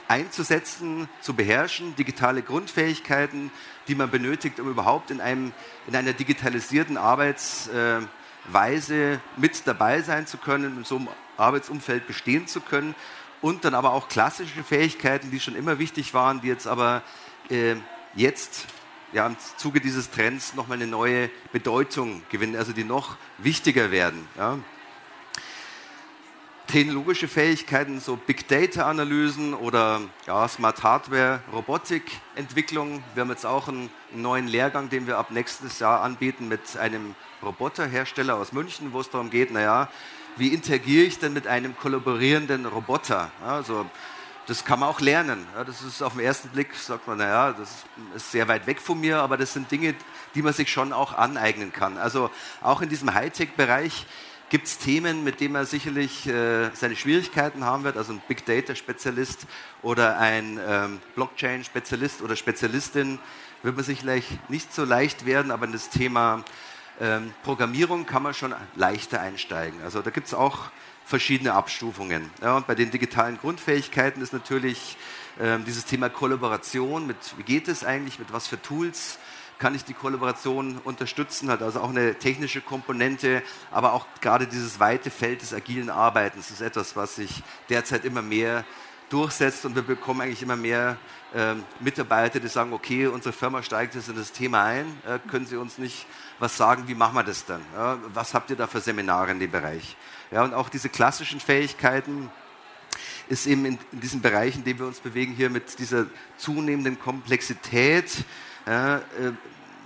einzusetzen, 0.07 1.09
zu 1.21 1.33
beherrschen, 1.33 1.95
digitale 1.95 2.41
Grundfähigkeiten, 2.41 3.51
die 3.87 3.95
man 3.95 4.09
benötigt, 4.09 4.59
um 4.59 4.69
überhaupt 4.69 5.11
in, 5.11 5.21
einem, 5.21 5.51
in 5.87 5.95
einer 5.95 6.13
digitalisierten 6.13 6.97
Arbeits- 6.97 7.67
äh, 7.67 8.01
Weise 8.47 9.19
mit 9.37 9.65
dabei 9.65 10.01
sein 10.01 10.27
zu 10.27 10.37
können, 10.37 10.77
in 10.77 10.83
so 10.83 10.97
einem 10.97 11.09
Arbeitsumfeld 11.37 12.07
bestehen 12.07 12.47
zu 12.47 12.61
können 12.61 12.95
und 13.41 13.65
dann 13.65 13.73
aber 13.73 13.93
auch 13.93 14.07
klassische 14.07 14.63
Fähigkeiten, 14.63 15.31
die 15.31 15.39
schon 15.39 15.55
immer 15.55 15.79
wichtig 15.79 16.13
waren, 16.13 16.41
die 16.41 16.47
jetzt 16.47 16.67
aber 16.67 17.03
äh, 17.49 17.75
jetzt 18.15 18.65
ja, 19.13 19.27
im 19.27 19.37
Zuge 19.57 19.79
dieses 19.81 20.09
Trends 20.11 20.55
nochmal 20.55 20.77
eine 20.77 20.87
neue 20.87 21.29
Bedeutung 21.51 22.21
gewinnen, 22.29 22.55
also 22.55 22.73
die 22.73 22.83
noch 22.83 23.17
wichtiger 23.37 23.91
werden. 23.91 24.27
Ja. 24.37 24.57
Technologische 26.67 27.27
Fähigkeiten, 27.27 27.99
so 27.99 28.15
Big 28.15 28.47
Data 28.47 28.89
Analysen 28.89 29.53
oder 29.53 30.01
ja, 30.25 30.47
Smart 30.47 30.83
Hardware, 30.83 31.41
Robotikentwicklung. 31.53 33.03
Wir 33.13 33.21
haben 33.21 33.29
jetzt 33.29 33.45
auch 33.45 33.67
einen 33.67 33.89
neuen 34.11 34.47
Lehrgang, 34.47 34.89
den 34.89 35.07
wir 35.07 35.17
ab 35.17 35.31
nächstes 35.31 35.79
Jahr 35.79 36.01
anbieten 36.01 36.47
mit 36.47 36.75
einem 36.77 37.15
Roboterhersteller 37.43 38.35
aus 38.35 38.51
München, 38.51 38.93
wo 38.93 38.99
es 38.99 39.09
darum 39.09 39.29
geht, 39.29 39.51
naja, 39.51 39.89
wie 40.37 40.49
interagiere 40.49 41.05
ich 41.05 41.19
denn 41.19 41.33
mit 41.33 41.47
einem 41.47 41.77
kollaborierenden 41.77 42.65
Roboter? 42.65 43.31
Also, 43.45 43.85
das 44.47 44.65
kann 44.65 44.79
man 44.79 44.89
auch 44.89 44.99
lernen. 44.99 45.45
Das 45.65 45.81
ist 45.81 46.01
auf 46.01 46.13
den 46.13 46.21
ersten 46.21 46.49
Blick, 46.49 46.75
sagt 46.75 47.07
man, 47.07 47.17
naja, 47.17 47.53
das 47.53 47.69
ist 48.15 48.31
sehr 48.31 48.47
weit 48.47 48.67
weg 48.67 48.79
von 48.79 48.99
mir, 48.99 49.19
aber 49.19 49.37
das 49.37 49.53
sind 49.53 49.71
Dinge, 49.71 49.95
die 50.35 50.41
man 50.41 50.53
sich 50.53 50.71
schon 50.71 50.93
auch 50.93 51.13
aneignen 51.13 51.71
kann. 51.71 51.97
Also 51.97 52.29
auch 52.61 52.81
in 52.81 52.89
diesem 52.89 53.13
Hightech-Bereich 53.13 54.05
gibt 54.49 54.67
es 54.67 54.77
Themen, 54.77 55.23
mit 55.23 55.39
denen 55.39 55.53
man 55.53 55.65
sicherlich 55.65 56.27
äh, 56.27 56.69
seine 56.73 56.95
Schwierigkeiten 56.95 57.63
haben 57.63 57.83
wird. 57.83 57.97
Also 57.97 58.13
ein 58.13 58.21
Big 58.27 58.45
Data-Spezialist 58.45 59.47
oder 59.81 60.19
ein 60.19 60.59
ähm, 60.65 60.99
Blockchain-Spezialist 61.15 62.21
oder 62.21 62.35
Spezialistin 62.35 63.19
wird 63.63 63.75
man 63.75 63.85
sicherlich 63.85 64.25
nicht 64.47 64.73
so 64.73 64.85
leicht 64.85 65.25
werden, 65.25 65.51
aber 65.51 65.65
in 65.65 65.71
das 65.71 65.89
Thema 65.89 66.43
ähm, 67.01 67.33
Programmierung 67.43 68.05
kann 68.05 68.23
man 68.23 68.33
schon 68.33 68.53
leichter 68.75 69.19
einsteigen. 69.19 69.81
Also 69.83 70.01
da 70.01 70.11
gibt 70.11 70.27
es 70.27 70.33
auch 70.33 70.69
verschiedene 71.05 71.53
Abstufungen. 71.53 72.29
Ja, 72.41 72.57
und 72.57 72.67
bei 72.67 72.75
den 72.75 72.91
digitalen 72.91 73.37
Grundfähigkeiten 73.37 74.21
ist 74.21 74.33
natürlich 74.33 74.97
ähm, 75.39 75.65
dieses 75.65 75.85
Thema 75.85 76.09
Kollaboration 76.09 77.07
mit, 77.07 77.17
wie 77.37 77.43
geht 77.43 77.67
es 77.67 77.83
eigentlich, 77.83 78.19
mit 78.19 78.31
was 78.31 78.47
für 78.47 78.61
Tools 78.61 79.19
kann 79.57 79.75
ich 79.75 79.83
die 79.83 79.93
Kollaboration 79.93 80.79
unterstützen, 80.83 81.49
hat 81.49 81.61
also 81.61 81.79
auch 81.79 81.89
eine 81.89 82.15
technische 82.15 82.61
Komponente, 82.61 83.41
aber 83.71 83.93
auch 83.93 84.05
gerade 84.21 84.47
dieses 84.47 84.79
weite 84.79 85.09
Feld 85.09 85.41
des 85.41 85.53
agilen 85.53 85.89
Arbeitens 85.89 86.51
ist 86.51 86.61
etwas, 86.61 86.95
was 86.95 87.15
sich 87.15 87.43
derzeit 87.69 88.05
immer 88.05 88.21
mehr 88.21 88.65
durchsetzt 89.09 89.65
und 89.65 89.75
wir 89.75 89.83
bekommen 89.83 90.21
eigentlich 90.21 90.41
immer 90.41 90.55
mehr 90.55 90.97
äh, 91.33 91.53
Mitarbeiter, 91.79 92.39
die 92.39 92.47
sagen, 92.47 92.73
okay, 92.73 93.07
unsere 93.07 93.33
Firma 93.33 93.61
steigt 93.61 93.95
jetzt 93.95 94.09
in 94.09 94.15
das 94.15 94.31
Thema 94.31 94.63
ein, 94.63 94.85
äh, 95.07 95.19
können 95.29 95.45
Sie 95.45 95.57
uns 95.57 95.77
nicht 95.77 96.05
was 96.39 96.57
sagen, 96.57 96.87
wie 96.87 96.95
machen 96.95 97.15
wir 97.15 97.23
das 97.23 97.45
dann? 97.45 97.61
Ja, 97.73 97.97
was 98.13 98.33
habt 98.33 98.49
ihr 98.49 98.55
da 98.55 98.67
für 98.67 98.81
Seminare 98.81 99.31
in 99.31 99.39
dem 99.39 99.51
Bereich? 99.51 99.95
Ja, 100.31 100.43
und 100.43 100.53
auch 100.53 100.69
diese 100.69 100.89
klassischen 100.89 101.39
Fähigkeiten 101.39 102.29
ist 103.29 103.47
eben 103.47 103.65
in, 103.65 103.79
in 103.91 103.99
diesem 103.99 104.21
Bereich, 104.21 104.55
in 104.55 104.63
dem 104.63 104.79
wir 104.79 104.87
uns 104.87 104.99
bewegen, 104.99 105.33
hier 105.33 105.49
mit 105.49 105.79
dieser 105.79 106.07
zunehmenden 106.37 106.99
Komplexität, 106.99 108.11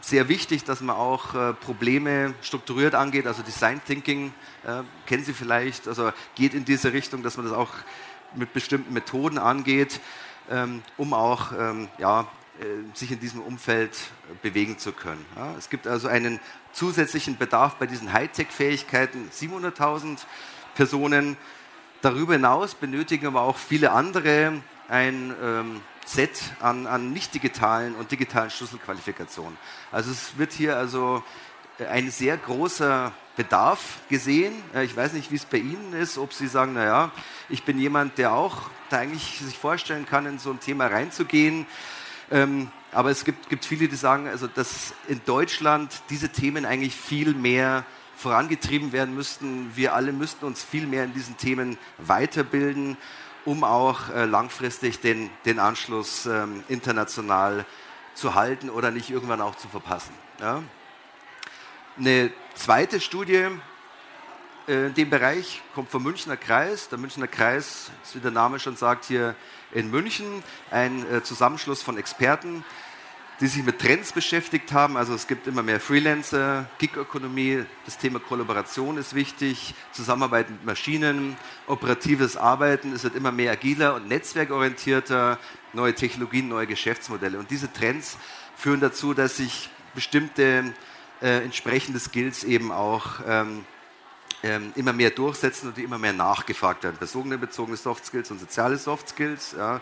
sehr 0.01 0.29
wichtig, 0.29 0.63
dass 0.63 0.81
man 0.81 0.95
auch 0.95 1.35
äh, 1.35 1.53
Probleme 1.53 2.33
strukturiert 2.41 2.95
angeht, 2.95 3.27
also 3.27 3.43
Design 3.43 3.81
Thinking, 3.85 4.33
äh, 4.65 4.83
kennen 5.05 5.23
Sie 5.23 5.33
vielleicht, 5.33 5.87
also 5.87 6.11
geht 6.35 6.53
in 6.53 6.65
diese 6.65 6.93
Richtung, 6.93 7.23
dass 7.23 7.37
man 7.37 7.45
das 7.45 7.55
auch 7.55 7.71
mit 8.35 8.53
bestimmten 8.53 8.93
Methoden 8.93 9.37
angeht, 9.37 9.99
ähm, 10.49 10.81
um 10.97 11.13
auch 11.13 11.51
ähm, 11.57 11.89
ja, 11.97 12.21
äh, 12.59 12.65
sich 12.93 13.11
in 13.11 13.19
diesem 13.19 13.41
Umfeld 13.41 13.97
bewegen 14.41 14.77
zu 14.77 14.91
können. 14.91 15.25
Ja, 15.35 15.53
es 15.57 15.69
gibt 15.69 15.87
also 15.87 16.07
einen 16.07 16.39
zusätzlichen 16.71 17.37
Bedarf 17.37 17.75
bei 17.75 17.87
diesen 17.87 18.13
Hightech-Fähigkeiten, 18.13 19.29
700.000 19.31 20.19
Personen. 20.75 21.37
Darüber 22.01 22.33
hinaus 22.33 22.75
benötigen 22.75 23.27
aber 23.27 23.41
auch 23.41 23.57
viele 23.57 23.91
andere 23.91 24.61
ein 24.87 25.35
ähm, 25.41 25.81
Set 26.09 26.41
an, 26.59 26.87
an 26.87 27.13
nicht 27.13 27.35
digitalen 27.35 27.93
und 27.93 28.09
digitalen 28.11 28.49
Schlüsselqualifikationen. 28.49 29.55
Also 29.91 30.09
es 30.09 30.39
wird 30.39 30.51
hier 30.53 30.75
also 30.75 31.23
ein 31.87 32.09
sehr 32.09 32.35
großer 32.35 33.11
Bedarf 33.35 33.99
gesehen. 34.09 34.53
Ich 34.83 34.95
weiß 34.95 35.13
nicht, 35.13 35.31
wie 35.31 35.35
es 35.35 35.45
bei 35.45 35.59
Ihnen 35.59 35.93
ist, 35.93 36.17
ob 36.17 36.33
Sie 36.33 36.47
sagen, 36.47 36.73
naja, 36.73 37.11
ich 37.47 37.63
bin 37.63 37.77
jemand, 37.77 38.17
der 38.17 38.33
auch 38.33 38.71
da 38.89 38.97
eigentlich 38.97 39.39
sich 39.39 39.57
vorstellen 39.57 40.07
kann, 40.07 40.25
in 40.25 40.39
so 40.39 40.49
ein 40.49 40.59
Thema 40.59 40.87
reinzugehen. 40.87 41.67
Ähm, 42.31 42.71
aber 42.91 43.11
es 43.11 43.23
gibt, 43.23 43.47
gibt 43.49 43.63
viele, 43.63 43.87
die 43.87 43.95
sagen, 43.95 44.27
also, 44.27 44.47
dass 44.47 44.95
in 45.07 45.21
Deutschland 45.25 46.01
diese 46.09 46.29
Themen 46.29 46.65
eigentlich 46.65 46.95
viel 46.95 47.35
mehr 47.35 47.85
vorangetrieben 48.15 48.93
werden 48.93 49.13
müssten. 49.13 49.71
Wir 49.75 49.93
alle 49.93 50.11
müssten 50.11 50.43
uns 50.45 50.63
viel 50.63 50.87
mehr 50.87 51.03
in 51.03 51.13
diesen 51.13 51.37
Themen 51.37 51.77
weiterbilden, 51.99 52.97
um 53.49 53.63
auch 53.63 54.09
äh, 54.09 54.25
langfristig 54.25 54.99
den, 55.01 55.31
den 55.43 55.57
Anschluss 55.57 56.27
ähm, 56.27 56.63
international 56.67 57.65
zu 58.13 58.35
halten 58.35 58.69
oder 58.69 58.91
nicht 58.91 59.09
irgendwann 59.09 59.41
auch 59.41 59.55
zu 59.55 59.67
verpassen. 59.67 60.13
Ja? 60.39 60.61
Eine 61.97 62.31
zweite 62.53 63.01
Studie 63.01 63.47
äh, 64.67 64.85
in 64.85 64.93
dem 64.93 65.09
Bereich 65.09 65.63
kommt 65.73 65.89
vom 65.89 66.03
Münchner 66.03 66.37
Kreis. 66.37 66.89
Der 66.89 66.99
Münchner 66.99 67.27
Kreis, 67.27 67.89
wie 68.13 68.19
der 68.19 68.29
Name 68.29 68.59
schon 68.59 68.75
sagt, 68.75 69.05
hier 69.05 69.33
in 69.71 69.89
München, 69.89 70.43
ein 70.69 71.11
äh, 71.11 71.23
Zusammenschluss 71.23 71.81
von 71.81 71.97
Experten, 71.97 72.63
die 73.39 73.47
sich 73.47 73.63
mit 73.63 73.79
Trends 73.79 74.11
beschäftigt 74.11 74.73
haben. 74.73 74.97
Also 74.97 75.13
es 75.13 75.27
gibt 75.27 75.47
immer 75.47 75.63
mehr 75.63 75.79
Freelancer, 75.79 76.69
Gig-Ökonomie, 76.77 77.63
das 77.85 77.97
Thema 77.97 78.19
Kollaboration 78.19 78.97
ist 78.97 79.15
wichtig, 79.15 79.73
Zusammenarbeit 79.93 80.49
mit 80.49 80.65
Maschinen, 80.65 81.37
operatives 81.67 82.35
Arbeiten, 82.35 82.91
es 82.93 83.03
wird 83.03 83.15
immer 83.15 83.31
mehr 83.31 83.51
agiler 83.51 83.95
und 83.95 84.07
netzwerkorientierter, 84.09 85.39
neue 85.73 85.95
Technologien, 85.95 86.49
neue 86.49 86.67
Geschäftsmodelle. 86.67 87.39
Und 87.39 87.49
diese 87.49 87.71
Trends 87.71 88.17
führen 88.57 88.81
dazu, 88.81 89.13
dass 89.13 89.37
sich 89.37 89.69
bestimmte 89.95 90.73
äh, 91.21 91.43
entsprechende 91.43 91.99
Skills 91.99 92.43
eben 92.43 92.71
auch 92.71 93.21
ähm, 93.25 93.65
ähm, 94.43 94.73
immer 94.75 94.93
mehr 94.93 95.11
durchsetzen 95.11 95.69
und 95.69 95.77
die 95.77 95.83
immer 95.83 95.97
mehr 95.97 96.13
nachgefragt 96.13 96.83
werden. 96.83 96.97
Personenbezogene 96.97 97.77
Soft 97.77 98.05
Skills 98.05 98.31
und 98.31 98.39
soziale 98.39 98.77
Soft 98.77 99.09
Skills. 99.09 99.55
Ja. 99.57 99.81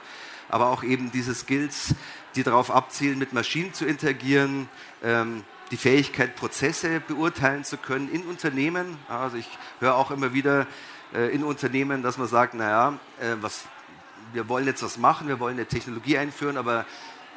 aber 0.49 0.67
auch 0.67 0.83
eben 0.83 1.11
diese 1.11 1.35
Skills, 1.35 1.93
die 2.37 2.43
darauf 2.43 2.71
abzielen, 2.71 3.17
mit 3.17 3.33
Maschinen 3.33 3.73
zu 3.73 3.85
interagieren, 3.85 4.69
ähm, 5.03 5.43
die 5.71 5.77
Fähigkeit, 5.77 6.35
Prozesse 6.35 7.01
beurteilen 7.01 7.63
zu 7.63 7.77
können 7.77 8.09
in 8.09 8.23
Unternehmen. 8.23 8.97
Also 9.09 9.37
ich 9.37 9.49
höre 9.79 9.95
auch 9.95 10.11
immer 10.11 10.33
wieder 10.33 10.67
äh, 11.13 11.33
in 11.33 11.43
Unternehmen, 11.43 12.03
dass 12.03 12.17
man 12.17 12.27
sagt, 12.27 12.53
naja, 12.53 12.99
äh, 13.19 13.35
was, 13.41 13.65
wir 14.33 14.47
wollen 14.47 14.65
jetzt 14.65 14.83
was 14.83 14.97
machen, 14.97 15.27
wir 15.27 15.39
wollen 15.39 15.57
eine 15.57 15.65
Technologie 15.65 16.17
einführen, 16.17 16.57
aber 16.57 16.85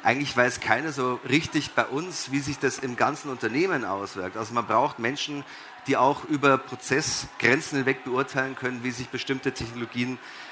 eigentlich 0.03 0.37
weiß 0.37 0.59
keiner 0.61 0.91
so 0.91 1.19
richtig 1.27 1.71
bei 1.71 1.85
uns, 1.85 2.31
wie 2.31 2.39
sich 2.39 2.59
das 2.59 2.79
im 2.79 2.95
ganzen 2.95 3.29
Unternehmen 3.29 3.83
auswirkt. 3.83 4.37
Also 4.37 4.53
man 4.53 4.65
braucht 4.65 4.99
Menschen, 4.99 5.43
die 5.87 5.97
auch 5.97 6.25
über 6.25 6.57
Prozessgrenzen 6.57 7.79
hinweg 7.79 8.03
beurteilen 8.03 8.55
können, 8.55 8.83
wie 8.83 8.91
sich 8.91 9.09
bestimmte 9.09 9.51
Technologien 9.51 10.13
äh, 10.13 10.50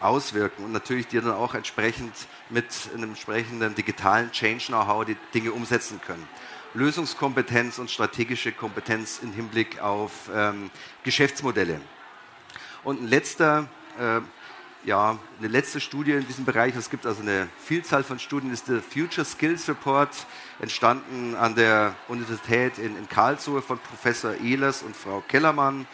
auswirken 0.00 0.64
und 0.64 0.72
natürlich 0.72 1.06
die 1.06 1.20
dann 1.20 1.30
auch 1.30 1.54
entsprechend 1.54 2.12
mit 2.50 2.66
einem 2.92 3.10
entsprechenden 3.10 3.74
digitalen 3.74 4.32
Change-Know-how 4.32 5.04
die 5.04 5.16
Dinge 5.32 5.52
umsetzen 5.52 6.00
können. 6.04 6.26
Lösungskompetenz 6.74 7.78
und 7.78 7.88
strategische 7.88 8.50
Kompetenz 8.50 9.20
im 9.22 9.32
Hinblick 9.32 9.80
auf 9.80 10.28
ähm, 10.34 10.72
Geschäftsmodelle. 11.04 11.80
Und 12.82 13.00
ein 13.00 13.06
letzter 13.06 13.68
äh, 13.96 14.20
ja, 14.84 15.18
eine 15.38 15.48
letzte 15.48 15.80
Studie 15.80 16.12
in 16.12 16.26
diesem 16.26 16.44
Bereich. 16.44 16.76
Es 16.76 16.90
gibt 16.90 17.06
also 17.06 17.22
eine 17.22 17.48
Vielzahl 17.64 18.04
von 18.04 18.18
Studien, 18.18 18.52
ist 18.52 18.68
der 18.68 18.82
Future 18.82 19.24
Skills 19.24 19.68
Report, 19.68 20.10
entstanden 20.60 21.34
an 21.34 21.54
der 21.54 21.94
Universität 22.08 22.78
in, 22.78 22.96
in 22.96 23.08
Karlsruhe 23.08 23.62
von 23.62 23.78
Professor 23.78 24.34
Ehlers 24.34 24.82
und 24.82 24.94
Frau 24.94 25.22
Kellermann. 25.26 25.86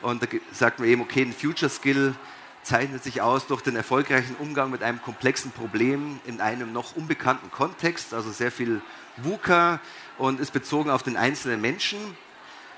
Und 0.00 0.22
da 0.22 0.26
sagt 0.52 0.80
man 0.80 0.88
eben, 0.88 1.02
okay, 1.02 1.22
ein 1.22 1.32
Future 1.32 1.70
Skill 1.70 2.14
zeichnet 2.62 3.02
sich 3.02 3.20
aus 3.20 3.46
durch 3.46 3.62
den 3.62 3.76
erfolgreichen 3.76 4.36
Umgang 4.36 4.70
mit 4.70 4.82
einem 4.82 5.02
komplexen 5.02 5.50
Problem 5.50 6.20
in 6.24 6.40
einem 6.40 6.72
noch 6.72 6.96
unbekannten 6.96 7.50
Kontext, 7.50 8.14
also 8.14 8.30
sehr 8.30 8.52
viel 8.52 8.80
VUCA 9.16 9.80
und 10.18 10.40
ist 10.40 10.52
bezogen 10.52 10.90
auf 10.90 11.02
den 11.02 11.16
einzelnen 11.16 11.60
Menschen, 11.60 11.98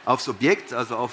aufs 0.04 0.28
Objekt, 0.28 0.72
also 0.72 0.96
auf 0.96 1.12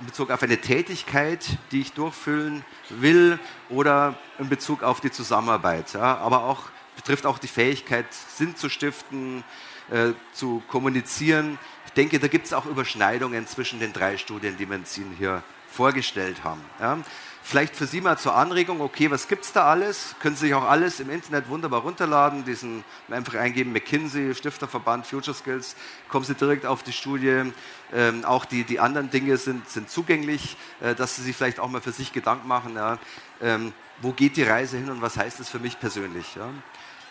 in 0.00 0.06
Bezug 0.06 0.30
auf 0.30 0.42
eine 0.42 0.58
Tätigkeit, 0.58 1.44
die 1.72 1.80
ich 1.80 1.92
durchführen 1.92 2.64
will 2.88 3.38
oder 3.68 4.16
in 4.38 4.48
Bezug 4.48 4.82
auf 4.82 5.00
die 5.00 5.10
Zusammenarbeit. 5.10 5.92
Ja, 5.92 6.18
aber 6.18 6.44
auch 6.44 6.70
betrifft 6.94 7.26
auch 7.26 7.38
die 7.38 7.48
Fähigkeit, 7.48 8.06
Sinn 8.12 8.54
zu 8.54 8.68
stiften, 8.68 9.42
äh, 9.90 10.12
zu 10.32 10.62
kommunizieren. 10.68 11.58
Ich 11.86 11.92
denke, 11.92 12.20
da 12.20 12.28
gibt 12.28 12.46
es 12.46 12.52
auch 12.52 12.66
Überschneidungen 12.66 13.46
zwischen 13.46 13.80
den 13.80 13.92
drei 13.92 14.18
Studien, 14.18 14.56
die 14.56 14.68
wir 14.68 14.76
Ihnen 14.76 15.16
hier 15.18 15.42
vorgestellt 15.68 16.44
haben. 16.44 16.62
Ja. 16.80 16.98
Vielleicht 17.42 17.76
für 17.76 17.86
Sie 17.86 18.00
mal 18.00 18.18
zur 18.18 18.34
Anregung, 18.34 18.80
okay, 18.80 19.10
was 19.10 19.26
gibt 19.26 19.44
es 19.44 19.52
da 19.52 19.64
alles? 19.64 20.14
Können 20.20 20.36
Sie 20.36 20.46
sich 20.46 20.54
auch 20.54 20.64
alles 20.64 21.00
im 21.00 21.08
Internet 21.08 21.48
wunderbar 21.48 21.80
runterladen, 21.80 22.44
diesen 22.44 22.84
einfach 23.10 23.34
eingeben, 23.34 23.72
McKinsey, 23.72 24.34
Stifterverband, 24.34 25.06
Future 25.06 25.34
Skills, 25.34 25.74
kommen 26.08 26.26
Sie 26.26 26.34
direkt 26.34 26.66
auf 26.66 26.82
die 26.82 26.92
Studie. 26.92 27.50
Ähm, 27.94 28.24
auch 28.26 28.44
die, 28.44 28.64
die 28.64 28.80
anderen 28.80 29.10
Dinge 29.10 29.38
sind, 29.38 29.68
sind 29.68 29.88
zugänglich, 29.88 30.56
äh, 30.80 30.94
dass 30.94 31.16
Sie 31.16 31.22
sich 31.22 31.34
vielleicht 31.34 31.58
auch 31.58 31.68
mal 31.68 31.80
für 31.80 31.92
sich 31.92 32.12
Gedanken 32.12 32.46
machen, 32.46 32.74
ja, 32.74 32.98
ähm, 33.40 33.72
wo 34.02 34.12
geht 34.12 34.36
die 34.36 34.42
Reise 34.42 34.76
hin 34.76 34.90
und 34.90 35.00
was 35.00 35.16
heißt 35.16 35.40
das 35.40 35.48
für 35.48 35.58
mich 35.58 35.80
persönlich. 35.80 36.36
Ja? 36.36 36.50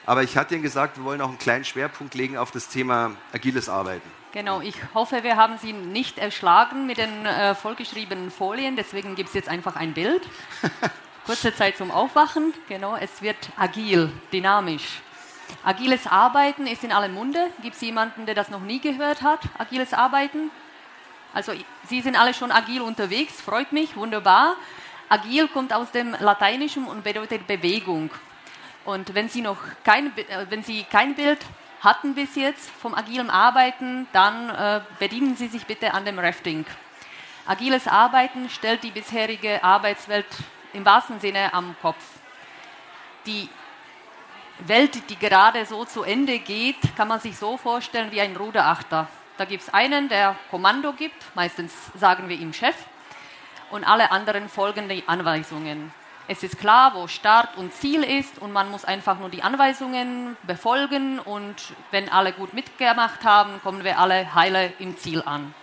Aber 0.08 0.24
ich 0.24 0.38
hatte 0.38 0.56
Ihnen 0.56 0.64
gesagt, 0.64 0.98
wir 0.98 1.04
wollen 1.04 1.20
auch 1.20 1.28
einen 1.28 1.38
kleinen 1.38 1.66
Schwerpunkt 1.66 2.16
legen 2.16 2.38
auf 2.38 2.50
das 2.50 2.70
Thema 2.70 3.12
agiles 3.34 3.68
Arbeiten. 3.68 4.10
Genau, 4.32 4.62
ich 4.62 4.76
hoffe, 4.94 5.22
wir 5.24 5.36
haben 5.36 5.58
Sie 5.58 5.74
nicht 5.74 6.18
erschlagen 6.18 6.88
mit 6.88 6.98
den 6.98 7.26
äh, 7.26 7.54
vollgeschriebenen 7.56 8.32
Folien, 8.32 8.78
deswegen 8.78 9.16
gibt 9.16 9.30
es 9.30 9.36
jetzt 9.36 9.50
einfach 9.50 9.76
ein 9.76 9.94
Bild. 9.94 10.22
Kurze 11.26 11.54
Zeit 11.54 11.76
zum 11.76 11.92
Aufwachen. 11.92 12.54
Genau, 12.70 12.96
es 12.96 13.22
wird 13.22 13.36
agil, 13.58 14.10
dynamisch. 14.32 15.02
Agiles 15.66 16.08
Arbeiten 16.08 16.68
ist 16.68 16.86
in 16.86 16.94
aller 16.94 17.10
Munde. 17.10 17.48
Gibt 17.62 17.76
es 17.76 17.82
jemanden, 17.82 18.26
der 18.26 18.36
das 18.36 18.50
noch 18.50 18.62
nie 18.62 18.80
gehört 18.80 19.22
hat? 19.24 19.42
Agiles 19.58 19.94
Arbeiten? 19.94 20.52
Also 21.34 21.52
Sie 21.84 22.00
sind 22.00 22.18
alle 22.18 22.34
schon 22.34 22.52
agil 22.52 22.82
unterwegs, 22.82 23.42
freut 23.42 23.74
mich, 23.74 23.98
wunderbar. 23.98 24.56
Agil 25.10 25.50
kommt 25.50 25.74
aus 25.74 25.92
dem 25.92 26.16
Lateinischen 26.18 26.86
und 26.86 27.04
bedeutet 27.04 27.46
Bewegung. 27.46 28.10
Und 28.88 29.14
wenn 29.14 29.28
Sie 29.28 29.42
noch 29.42 29.58
kein, 29.84 30.18
äh, 30.18 30.46
wenn 30.50 30.64
Sie 30.64 30.86
kein 30.86 31.14
Bild 31.14 31.40
hatten 31.82 32.16
bis 32.16 32.38
jetzt 32.38 32.70
vom 32.70 32.96
agilen 32.96 33.30
Arbeiten, 33.30 34.08
dann 34.14 34.50
äh, 34.50 34.80
bedienen 34.98 35.36
Sie 35.36 35.50
sich 35.50 35.66
bitte 35.66 35.94
an 35.94 36.06
dem 36.06 36.18
Rafting. 36.18 36.66
Agiles 37.46 37.86
Arbeiten 37.86 38.50
stellt 38.50 38.84
die 38.84 38.92
bisherige 38.92 39.62
Arbeitswelt 39.62 40.26
im 40.72 40.86
wahrsten 40.86 41.20
Sinne 41.20 41.54
am 41.54 41.76
Kopf. 41.82 42.02
Die 43.26 43.50
Welt, 44.60 45.10
die 45.10 45.20
gerade 45.20 45.66
so 45.66 45.84
zu 45.84 46.04
Ende 46.04 46.40
geht, 46.40 46.78
kann 46.96 47.10
man 47.10 47.20
sich 47.20 47.38
so 47.38 47.58
vorstellen 47.58 48.14
wie 48.14 48.22
ein 48.22 48.38
Ruderachter. 48.38 49.10
Da 49.36 49.44
gibt 49.44 49.64
es 49.64 49.74
einen, 49.74 50.08
der 50.08 50.38
Kommando 50.50 50.94
gibt, 50.94 51.36
meistens 51.36 51.74
sagen 51.94 52.30
wir 52.30 52.38
ihm 52.38 52.54
Chef, 52.54 52.78
und 53.70 53.84
alle 53.84 54.12
anderen 54.12 54.48
folgen 54.48 54.88
die 54.88 55.04
Anweisungen. 55.08 55.92
Es 56.30 56.44
ist 56.44 56.60
klar, 56.60 56.94
wo 56.94 57.08
Start 57.08 57.56
und 57.56 57.74
Ziel 57.74 58.04
ist 58.04 58.40
und 58.40 58.52
man 58.52 58.70
muss 58.70 58.84
einfach 58.84 59.18
nur 59.18 59.30
die 59.30 59.44
Anweisungen 59.44 60.36
befolgen 60.44 61.20
und 61.20 61.56
wenn 61.92 62.10
alle 62.10 62.34
gut 62.34 62.54
mitgemacht 62.54 63.24
haben, 63.24 63.62
kommen 63.64 63.86
wir 63.86 63.98
alle 63.98 64.36
heile 64.36 64.74
im 64.80 64.98
Ziel 64.98 65.24
an. 65.26 65.56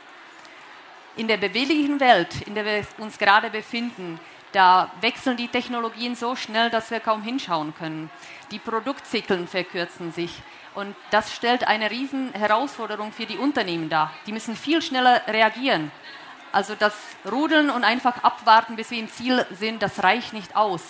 In 1.16 1.28
der 1.28 1.36
beweglichen 1.36 2.00
Welt, 2.00 2.40
in 2.46 2.54
der 2.54 2.64
wir 2.64 2.86
uns 2.96 3.18
gerade 3.18 3.50
befinden, 3.50 4.18
da 4.52 4.90
wechseln 5.02 5.36
die 5.36 5.48
Technologien 5.48 6.16
so 6.16 6.34
schnell, 6.34 6.70
dass 6.70 6.90
wir 6.90 7.00
kaum 7.00 7.22
hinschauen 7.22 7.74
können. 7.76 8.10
Die 8.50 8.58
Produktzyklen 8.58 9.46
verkürzen 9.46 10.12
sich 10.12 10.32
und 10.74 10.96
das 11.10 11.34
stellt 11.34 11.68
eine 11.68 11.90
riesen 11.90 12.32
Herausforderung 12.32 13.12
für 13.12 13.26
die 13.26 13.36
Unternehmen 13.36 13.90
dar. 13.90 14.12
Die 14.26 14.32
müssen 14.32 14.56
viel 14.56 14.80
schneller 14.80 15.20
reagieren. 15.28 15.92
Also 16.54 16.76
das 16.76 16.94
Rudeln 17.28 17.68
und 17.68 17.82
einfach 17.82 18.22
abwarten, 18.22 18.76
bis 18.76 18.92
wir 18.92 19.00
im 19.00 19.10
Ziel 19.10 19.44
sind, 19.50 19.82
das 19.82 20.04
reicht 20.04 20.32
nicht 20.32 20.54
aus. 20.54 20.82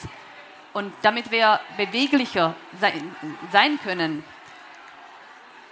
Und 0.75 0.93
damit 1.01 1.31
wir 1.31 1.59
beweglicher 1.79 2.55
sein, 2.79 3.17
sein 3.51 3.81
können, 3.83 4.23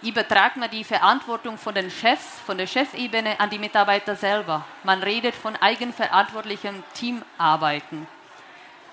übertragt 0.00 0.56
man 0.56 0.70
die 0.70 0.82
Verantwortung 0.82 1.58
von 1.58 1.74
den 1.74 1.90
Chefs, 1.90 2.40
von 2.46 2.56
der 2.56 2.66
Chefebene 2.66 3.38
an 3.38 3.50
die 3.50 3.58
Mitarbeiter 3.58 4.16
selber. 4.16 4.64
Man 4.82 5.02
redet 5.02 5.34
von 5.34 5.56
eigenverantwortlichem 5.56 6.82
Teamarbeiten. 6.94 8.06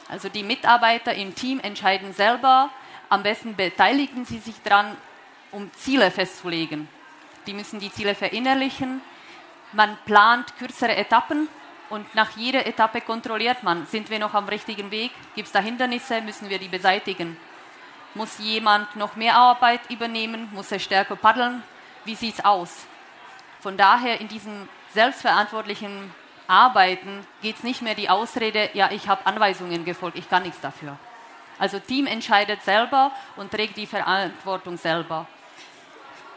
Also 0.10 0.28
die 0.28 0.44
Mitarbeiter 0.44 1.14
im 1.14 1.34
Team 1.34 1.62
entscheiden 1.62 2.12
selber, 2.12 2.72
am 3.08 3.24
besten 3.24 3.56
beteiligen 3.56 4.26
sie 4.26 4.40
sich 4.40 4.62
daran, 4.66 4.98
um 5.54 5.72
Ziele 5.76 6.12
festzulegen. 6.12 6.90
Die 7.48 7.54
müssen 7.54 7.80
die 7.80 7.90
Ziele 7.90 8.16
verinnerlichen, 8.16 9.02
man 9.74 9.98
plant 10.06 10.56
kürzere 10.58 10.96
Etappen 10.96 11.48
und 11.90 12.14
nach 12.16 12.32
jeder 12.36 12.66
Etappe 12.66 13.02
kontrolliert 13.02 13.64
man, 13.64 13.86
sind 13.88 14.10
wir 14.10 14.20
noch 14.20 14.34
am 14.34 14.48
richtigen 14.48 14.92
Weg, 14.92 15.12
gibt 15.36 15.48
es 15.48 15.52
da 15.52 15.60
Hindernisse, 15.60 16.22
müssen 16.22 16.50
wir 16.50 16.60
die 16.60 16.68
beseitigen. 16.68 17.38
Muss 18.16 18.38
jemand 18.40 18.96
noch 18.96 19.16
mehr 19.16 19.36
Arbeit 19.36 19.82
übernehmen, 19.90 20.50
muss 20.54 20.72
er 20.72 20.80
stärker 20.80 21.16
paddeln, 21.16 21.64
wie 22.06 22.16
sieht 22.16 22.36
es 22.36 22.46
aus? 22.46 22.86
Von 23.60 23.78
daher 23.78 24.20
in 24.22 24.28
diesem 24.28 24.68
selbstverantwortlichen 24.94 26.12
Arbeiten 26.48 27.26
geht 27.42 27.58
es 27.58 27.64
nicht 27.64 27.82
mehr 27.82 27.96
die 27.96 28.10
Ausrede, 28.10 28.70
ja, 28.74 28.90
ich 28.92 29.08
habe 29.08 29.26
Anweisungen 29.26 29.86
gefolgt, 29.86 30.18
ich 30.18 30.30
kann 30.30 30.44
nichts 30.44 30.62
dafür. 30.62 30.98
Also 31.60 31.78
Team 31.78 32.08
entscheidet 32.08 32.64
selber 32.64 33.12
und 33.36 33.52
trägt 33.52 33.78
die 33.78 33.86
Verantwortung 33.86 34.78
selber. 34.78 35.28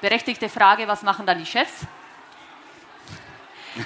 Berechtigte 0.00 0.48
Frage, 0.48 0.88
was 0.88 1.02
machen 1.02 1.26
dann 1.26 1.38
die 1.38 1.46
Chefs? 1.46 1.86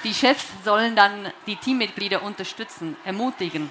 Die 0.03 0.14
Chefs 0.14 0.46
sollen 0.64 0.96
dann 0.96 1.33
die 1.46 1.57
Teammitglieder 1.57 2.22
unterstützen, 2.22 2.96
ermutigen. 3.05 3.70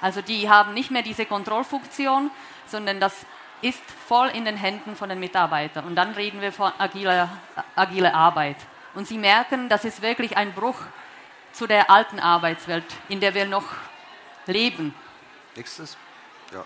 Also 0.00 0.20
die 0.20 0.50
haben 0.50 0.74
nicht 0.74 0.90
mehr 0.90 1.02
diese 1.02 1.24
Kontrollfunktion, 1.24 2.30
sondern 2.66 3.00
das 3.00 3.24
ist 3.62 3.82
voll 4.06 4.28
in 4.28 4.44
den 4.44 4.56
Händen 4.56 4.96
von 4.96 5.08
den 5.08 5.18
Mitarbeitern. 5.18 5.86
Und 5.86 5.96
dann 5.96 6.12
reden 6.12 6.40
wir 6.40 6.52
von 6.52 6.72
agiler, 6.78 7.30
agiler 7.74 8.14
Arbeit. 8.14 8.56
Und 8.94 9.06
sie 9.06 9.18
merken, 9.18 9.68
das 9.68 9.84
ist 9.84 10.02
wirklich 10.02 10.36
ein 10.36 10.52
Bruch 10.52 10.76
zu 11.52 11.66
der 11.66 11.90
alten 11.90 12.20
Arbeitswelt, 12.20 12.84
in 13.08 13.20
der 13.20 13.34
wir 13.34 13.46
noch 13.46 13.64
leben. 14.46 14.94
Nächstes. 15.54 15.96
Ja. 16.52 16.64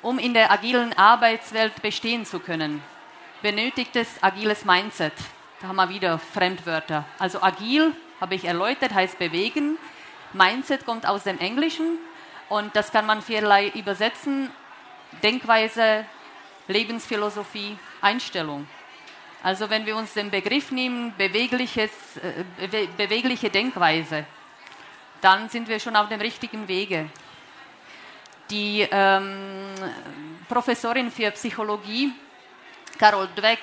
Um 0.00 0.18
in 0.18 0.32
der 0.32 0.50
agilen 0.50 0.96
Arbeitswelt 0.96 1.82
bestehen 1.82 2.24
zu 2.24 2.40
können, 2.40 2.82
benötigt 3.42 3.94
es 3.94 4.22
agiles 4.22 4.64
Mindset. 4.64 5.12
Da 5.60 5.66
haben 5.68 5.76
wir 5.76 5.88
wieder 5.88 6.20
Fremdwörter. 6.20 7.04
Also 7.18 7.42
agil, 7.42 7.92
habe 8.20 8.36
ich 8.36 8.44
erläutert, 8.44 8.94
heißt 8.94 9.18
bewegen. 9.18 9.76
Mindset 10.32 10.86
kommt 10.86 11.04
aus 11.04 11.24
dem 11.24 11.38
Englischen 11.40 11.98
und 12.48 12.76
das 12.76 12.92
kann 12.92 13.06
man 13.06 13.22
vielerlei 13.22 13.68
übersetzen. 13.70 14.50
Denkweise, 15.22 16.04
Lebensphilosophie, 16.68 17.76
Einstellung. 18.00 18.68
Also 19.42 19.68
wenn 19.68 19.84
wir 19.84 19.96
uns 19.96 20.14
den 20.14 20.30
Begriff 20.30 20.70
nehmen, 20.70 21.12
bewegliches, 21.16 21.90
äh, 22.60 22.86
bewegliche 22.96 23.50
Denkweise, 23.50 24.26
dann 25.20 25.48
sind 25.48 25.68
wir 25.68 25.80
schon 25.80 25.96
auf 25.96 26.08
dem 26.08 26.20
richtigen 26.20 26.68
Wege. 26.68 27.10
Die 28.50 28.86
ähm, 28.90 29.74
Professorin 30.48 31.10
für 31.10 31.32
Psychologie, 31.32 32.12
Carol 32.98 33.28
Dweck, 33.34 33.58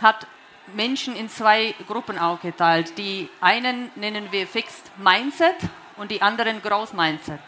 hat 0.00 0.26
Menschen 0.74 1.16
in 1.16 1.28
zwei 1.28 1.74
Gruppen 1.86 2.18
aufgeteilt. 2.18 2.96
Die 2.98 3.28
einen 3.40 3.90
nennen 3.94 4.30
wir 4.30 4.46
Fixed 4.46 4.90
Mindset 4.98 5.56
und 5.96 6.10
die 6.10 6.22
anderen 6.22 6.62
Growth 6.62 6.94
Mindset. 6.94 7.40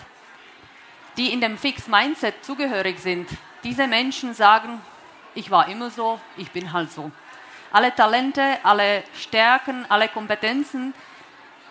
Die 1.17 1.33
in 1.33 1.41
dem 1.41 1.59
Fixed 1.59 1.89
Mindset 1.89 2.45
zugehörig 2.45 2.99
sind, 2.99 3.29
diese 3.63 3.87
Menschen 3.87 4.35
sagen, 4.35 4.81
ich 5.35 5.51
war 5.51 5.69
immer 5.69 5.91
so, 5.91 6.21
ich 6.37 6.51
bin 6.51 6.73
halt 6.73 6.91
so. 6.93 7.11
Alle 7.73 7.95
Talente, 7.95 8.59
alle 8.63 9.05
Stärken, 9.15 9.87
alle 9.89 10.09
Kompetenzen, 10.09 10.93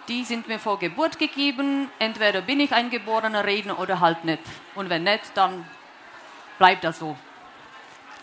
die 0.07 0.23
sind 0.23 0.47
mir 0.47 0.59
vor 0.59 0.79
Geburt 0.79 1.19
gegeben. 1.19 1.89
Entweder 1.99 2.41
bin 2.41 2.59
ich 2.59 2.73
ein 2.73 2.89
geborener 2.89 3.45
Redner 3.45 3.79
oder 3.79 3.99
halt 3.99 4.23
nicht. 4.25 4.41
Und 4.75 4.89
wenn 4.89 5.03
nicht, 5.03 5.31
dann 5.35 5.65
bleibt 6.57 6.83
das 6.83 6.99
so. 6.99 7.15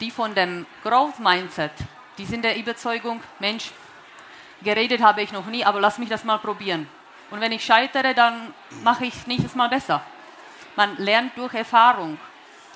Die 0.01 0.11
von 0.11 0.35
dem 0.35 0.67
Growth 0.83 1.19
Mindset, 1.21 1.73
die 2.19 2.25
sind 2.25 2.43
der 2.43 2.57
Überzeugung, 2.57 3.23
Mensch, 3.39 3.71
geredet 4.63 5.03
habe 5.03 5.23
ich 5.23 5.33
noch 5.33 5.47
nie, 5.47 5.65
aber 5.65 5.81
lass 5.81 5.99
mich 5.99 6.09
das 6.09 6.25
mal 6.25 6.39
probieren. 6.39 6.89
Und 7.31 7.41
wenn 7.41 7.53
ich 7.53 7.65
scheitere, 7.65 8.15
dann 8.15 8.55
mache 8.83 9.07
ich 9.07 9.15
es 9.15 9.27
nächstes 9.27 9.55
Mal 9.55 9.69
besser. 9.69 10.03
Man 10.77 10.97
lernt 10.97 11.37
durch 11.37 11.55
Erfahrung. 11.55 12.19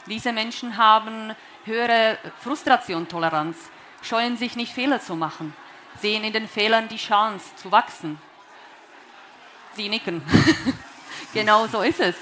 Diese 0.06 0.32
Menschen 0.32 0.76
haben 0.76 1.34
höhere 1.64 2.18
Frustrationtoleranz, 2.42 3.56
scheuen 4.02 4.36
sich 4.36 4.56
nicht 4.56 4.72
Fehler 4.72 5.00
zu 5.00 5.14
machen, 5.14 5.54
sehen 6.00 6.24
in 6.24 6.32
den 6.32 6.48
Fehlern 6.48 6.88
die 6.88 6.96
Chance 6.96 7.54
zu 7.56 7.70
wachsen. 7.70 8.20
Sie 9.74 9.88
nicken. 9.88 10.22
genau 11.32 11.66
so 11.66 11.82
ist 11.82 12.00
es. 12.00 12.16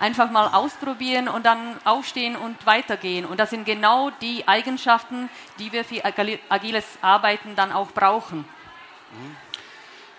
Einfach 0.00 0.30
mal 0.30 0.48
ausprobieren 0.48 1.28
und 1.28 1.46
dann 1.46 1.78
aufstehen 1.84 2.34
und 2.34 2.66
weitergehen. 2.66 3.24
Und 3.24 3.38
das 3.38 3.50
sind 3.50 3.64
genau 3.64 4.10
die 4.20 4.48
Eigenschaften, 4.48 5.28
die 5.58 5.70
wir 5.72 5.84
für 5.84 6.04
agiles 6.04 6.84
Arbeiten 7.02 7.54
dann 7.54 7.70
auch 7.70 7.92
brauchen. 7.92 8.38
Mhm. 8.38 9.36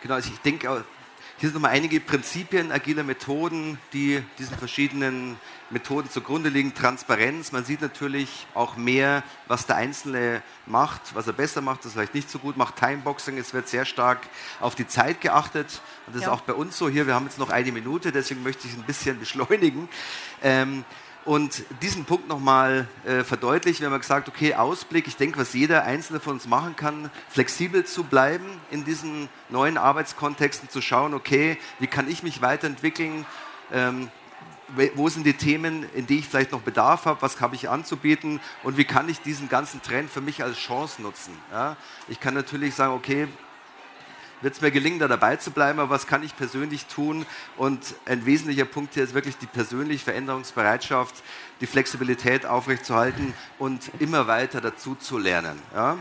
Genau, 0.02 0.14
also 0.16 0.32
ich 0.32 0.40
denke, 0.40 0.86
hier 1.42 1.50
sind 1.50 1.56
nochmal 1.56 1.72
einige 1.72 2.00
Prinzipien 2.00 2.72
agiler 2.72 3.02
Methoden, 3.02 3.80
die 3.94 4.22
diesen 4.38 4.56
verschiedenen 4.60 5.38
Methoden 5.72 6.08
zugrunde 6.08 6.50
liegen. 6.50 6.76
Transparenz, 6.76 7.52
man 7.52 7.66
sieht 7.66 7.82
natürlich 7.82 8.46
auch 8.54 8.78
mehr, 8.78 9.24
was 9.48 9.66
der 9.66 9.78
Einzelne 9.78 10.44
macht, 10.68 11.16
was 11.16 11.26
er 11.26 11.34
besser 11.34 11.62
macht, 11.62 11.84
das 11.84 11.94
vielleicht 11.94 12.14
nicht 12.14 12.30
so 12.30 12.38
gut 12.38 12.58
macht. 12.58 12.76
Timeboxing, 12.76 13.40
es 13.40 13.56
wird 13.56 13.68
sehr 13.68 13.86
stark 13.86 14.20
auf 14.60 14.76
die 14.76 14.86
Zeit 14.86 15.20
geachtet. 15.20 15.82
Und 16.06 16.16
das 16.16 16.22
ja. 16.22 16.28
ist 16.28 16.32
auch 16.32 16.42
bei 16.42 16.54
uns 16.54 16.78
so 16.78 16.88
hier. 16.88 17.08
Wir 17.08 17.16
haben 17.16 17.26
jetzt 17.26 17.40
noch 17.40 17.50
eine 17.50 17.72
Minute, 17.72 18.12
deswegen 18.12 18.44
möchte 18.44 18.68
ich 18.68 18.74
es 18.74 18.80
ein 18.80 18.86
bisschen 18.86 19.18
beschleunigen. 19.20 19.90
Ähm, 20.44 20.86
und 21.26 21.64
diesen 21.82 22.06
Punkt 22.06 22.28
nochmal 22.28 22.88
äh, 23.06 23.24
verdeutlichen. 23.24 23.82
Wir 23.82 23.92
haben 23.92 24.00
gesagt, 24.00 24.28
okay, 24.28 24.56
Ausblick, 24.56 25.08
ich 25.08 25.18
denke, 25.18 25.40
was 25.40 25.54
jeder 25.54 25.84
Einzelne 25.84 26.20
von 26.20 26.34
uns 26.34 26.48
machen 26.48 26.76
kann, 26.76 27.12
flexibel 27.30 27.86
zu 27.86 28.04
bleiben 28.04 28.46
in 28.72 28.86
diesen 28.86 29.30
neuen 29.50 29.78
Arbeitskontexten, 29.78 30.70
zu 30.70 30.82
schauen, 30.82 31.14
okay, 31.14 31.58
wie 31.80 31.88
kann 31.88 32.10
ich 32.10 32.24
mich 32.24 32.42
weiterentwickeln, 32.42 33.26
ähm, 33.72 34.10
wo 34.96 35.10
sind 35.10 35.26
die 35.26 35.34
Themen, 35.34 35.86
in 35.94 36.08
die 36.08 36.20
ich 36.20 36.28
vielleicht 36.28 36.54
noch 36.54 36.62
Bedarf 36.62 37.06
habe, 37.06 37.22
was 37.22 37.40
habe 37.42 37.56
ich 37.56 37.70
anzubieten 37.70 38.40
und 38.64 38.78
wie 38.78 38.86
kann 38.86 39.10
ich 39.10 39.22
diesen 39.22 39.50
ganzen 39.50 39.82
Trend 39.82 40.10
für 40.10 40.22
mich 40.22 40.44
als 40.44 40.58
Chance 40.58 41.02
nutzen. 41.02 41.38
Ja? 41.52 41.76
Ich 42.08 42.20
kann 42.20 42.34
natürlich 42.34 42.74
sagen, 42.74 42.94
okay, 42.94 43.28
wird 44.42 44.56
es 44.56 44.62
mir 44.62 44.72
gelingen, 44.72 45.00
da 45.00 45.08
dabei 45.08 45.36
zu 45.38 45.52
bleiben, 45.52 45.80
aber 45.80 45.90
was 45.90 46.08
kann 46.08 46.24
ich 46.24 46.36
persönlich 46.36 46.86
tun? 46.88 47.26
Und 47.58 47.96
ein 48.06 48.26
wesentlicher 48.26 48.66
Punkt 48.66 48.94
hier 48.94 49.04
ist 49.04 49.14
wirklich 49.14 49.38
die 49.38 49.46
persönliche 49.46 50.04
Veränderungsbereitschaft, 50.06 51.16
die 51.62 51.68
Flexibilität 51.68 52.46
aufrechtzuerhalten 52.46 53.34
und 53.60 53.92
immer 54.00 54.28
weiter 54.28 54.62
dazu 54.62 54.96
zu 54.96 55.18
lernen. 55.18 55.62
Ja? 55.74 55.98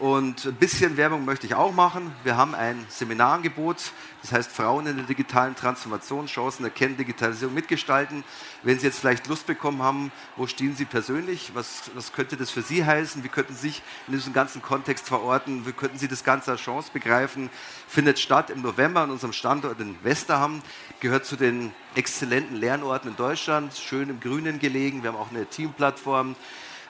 Und 0.00 0.46
ein 0.46 0.54
bisschen 0.54 0.96
Werbung 0.96 1.26
möchte 1.26 1.46
ich 1.46 1.54
auch 1.54 1.74
machen. 1.74 2.10
Wir 2.24 2.34
haben 2.34 2.54
ein 2.54 2.86
Seminarangebot, 2.88 3.76
das 4.22 4.32
heißt 4.32 4.50
Frauen 4.50 4.86
in 4.86 4.96
der 4.96 5.04
digitalen 5.04 5.54
Transformation, 5.54 6.24
Chancen 6.24 6.64
erkennen, 6.64 6.96
Digitalisierung 6.96 7.52
mitgestalten. 7.52 8.24
Wenn 8.62 8.78
Sie 8.78 8.86
jetzt 8.86 8.98
vielleicht 8.98 9.26
Lust 9.26 9.46
bekommen 9.46 9.82
haben, 9.82 10.10
wo 10.38 10.46
stehen 10.46 10.74
Sie 10.74 10.86
persönlich? 10.86 11.50
Was, 11.52 11.90
was 11.94 12.14
könnte 12.14 12.38
das 12.38 12.50
für 12.50 12.62
Sie 12.62 12.82
heißen? 12.82 13.22
Wie 13.24 13.28
könnten 13.28 13.52
Sie 13.54 13.68
sich 13.68 13.82
in 14.06 14.14
diesem 14.14 14.32
ganzen 14.32 14.62
Kontext 14.62 15.06
verorten? 15.06 15.66
Wie 15.66 15.72
könnten 15.72 15.98
Sie 15.98 16.08
das 16.08 16.24
Ganze 16.24 16.52
als 16.52 16.62
Chance 16.62 16.88
begreifen? 16.94 17.50
Findet 17.86 18.18
statt 18.18 18.48
im 18.48 18.62
November 18.62 19.02
an 19.02 19.10
unserem 19.10 19.34
Standort 19.34 19.80
in 19.80 20.02
Westerham, 20.02 20.62
gehört 21.00 21.26
zu 21.26 21.36
den 21.36 21.74
exzellenten 21.94 22.56
Lernorten 22.56 23.10
in 23.10 23.16
Deutschland, 23.16 23.74
schön 23.74 24.08
im 24.08 24.18
Grünen 24.18 24.60
gelegen. 24.60 25.02
Wir 25.02 25.12
haben 25.12 25.18
auch 25.18 25.30
eine 25.30 25.44
Teamplattform. 25.44 26.36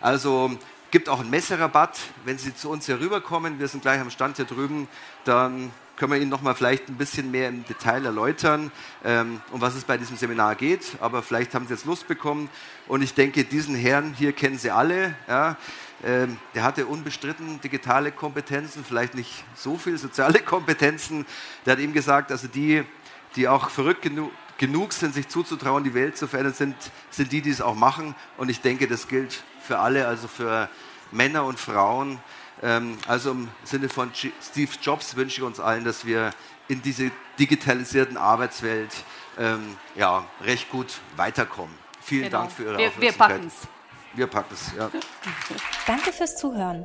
Also 0.01 0.57
gibt 0.90 1.09
auch 1.09 1.20
einen 1.20 1.31
Messerabatt, 1.31 1.98
wenn 2.24 2.38
Sie 2.38 2.55
zu 2.55 2.70
uns 2.70 2.87
hier 2.87 2.98
rüberkommen. 2.98 3.59
Wir 3.59 3.68
sind 3.68 3.83
gleich 3.83 4.00
am 4.00 4.11
Stand 4.11 4.37
hier 4.37 4.44
drüben. 4.44 4.88
Dann 5.24 5.70
können 5.96 6.12
wir 6.12 6.18
Ihnen 6.18 6.31
noch 6.31 6.42
mal 6.42 6.55
vielleicht 6.55 6.88
ein 6.88 6.96
bisschen 6.96 7.31
mehr 7.31 7.48
im 7.48 7.64
Detail 7.64 8.05
erläutern, 8.05 8.72
ähm, 9.05 9.40
um 9.53 9.61
was 9.61 9.74
es 9.74 9.85
bei 9.85 9.98
diesem 9.98 10.16
Seminar 10.16 10.57
geht. 10.57 10.96
Aber 11.00 11.22
vielleicht 11.22 11.55
haben 11.55 11.66
Sie 11.66 11.74
jetzt 11.74 11.85
Lust 11.85 12.09
bekommen. 12.09 12.48
Und 12.88 13.03
ich 13.03 13.14
denke, 13.14 13.44
diesen 13.44 13.74
Herrn 13.74 14.14
hier 14.14 14.33
kennen 14.33 14.59
Sie 14.59 14.70
alle. 14.70 15.14
Ja. 15.29 15.57
Ähm, 16.03 16.38
der 16.55 16.64
hatte 16.64 16.87
unbestritten 16.87 17.61
digitale 17.61 18.11
Kompetenzen, 18.11 18.85
vielleicht 18.85 19.14
nicht 19.14 19.44
so 19.55 19.76
viel 19.76 19.98
soziale 19.98 20.38
Kompetenzen. 20.44 21.26
Der 21.66 21.74
hat 21.74 21.81
ihm 21.81 21.92
gesagt, 21.92 22.33
also 22.33 22.48
die, 22.48 22.83
die 23.37 23.46
auch 23.46 23.70
verrückt 23.70 24.03
genug, 24.03 24.33
genug 24.61 24.92
sind, 24.92 25.14
sich 25.14 25.27
zuzutrauen, 25.27 25.83
die 25.85 25.94
Welt 25.94 26.18
zu 26.18 26.29
verändern, 26.29 26.53
sind, 26.53 26.77
sind 27.11 27.33
die, 27.33 27.40
die 27.40 27.49
es 27.49 27.62
auch 27.62 27.75
machen. 27.75 28.14
Und 28.37 28.51
ich 28.51 28.61
denke, 28.61 28.87
das 28.87 29.09
gilt 29.09 29.42
für 29.66 29.79
alle, 29.79 30.07
also 30.07 30.29
für 30.29 30.68
Männer 31.11 31.44
und 31.44 31.59
Frauen. 31.59 32.20
Ähm, 32.62 32.99
also 33.09 33.31
im 33.31 33.49
Sinne 33.64 33.88
von 33.88 34.12
Steve 34.14 34.70
Jobs 34.83 35.16
wünsche 35.16 35.38
ich 35.38 35.42
uns 35.42 35.61
allen, 35.61 35.85
dass 35.85 36.05
wir 36.05 36.31
in 36.68 36.83
diese 36.83 37.11
digitalisierten 37.38 38.18
Arbeitswelt 38.18 38.92
ähm, 39.38 39.79
ja, 39.96 40.27
recht 40.42 40.70
gut 40.70 41.01
weiterkommen. 41.16 41.75
Vielen 42.03 42.25
genau. 42.25 42.40
Dank 42.40 42.53
für 42.53 42.64
Ihre 42.64 42.79
wir, 42.79 42.88
Aufmerksamkeit. 42.88 43.31
Wir 43.31 43.37
packen 43.37 43.46
es. 43.46 43.68
Wir 44.12 44.27
packen 44.27 44.55
es, 44.55 44.73
ja. 44.77 44.90
Danke 45.87 46.12
fürs 46.12 46.37
Zuhören. 46.37 46.85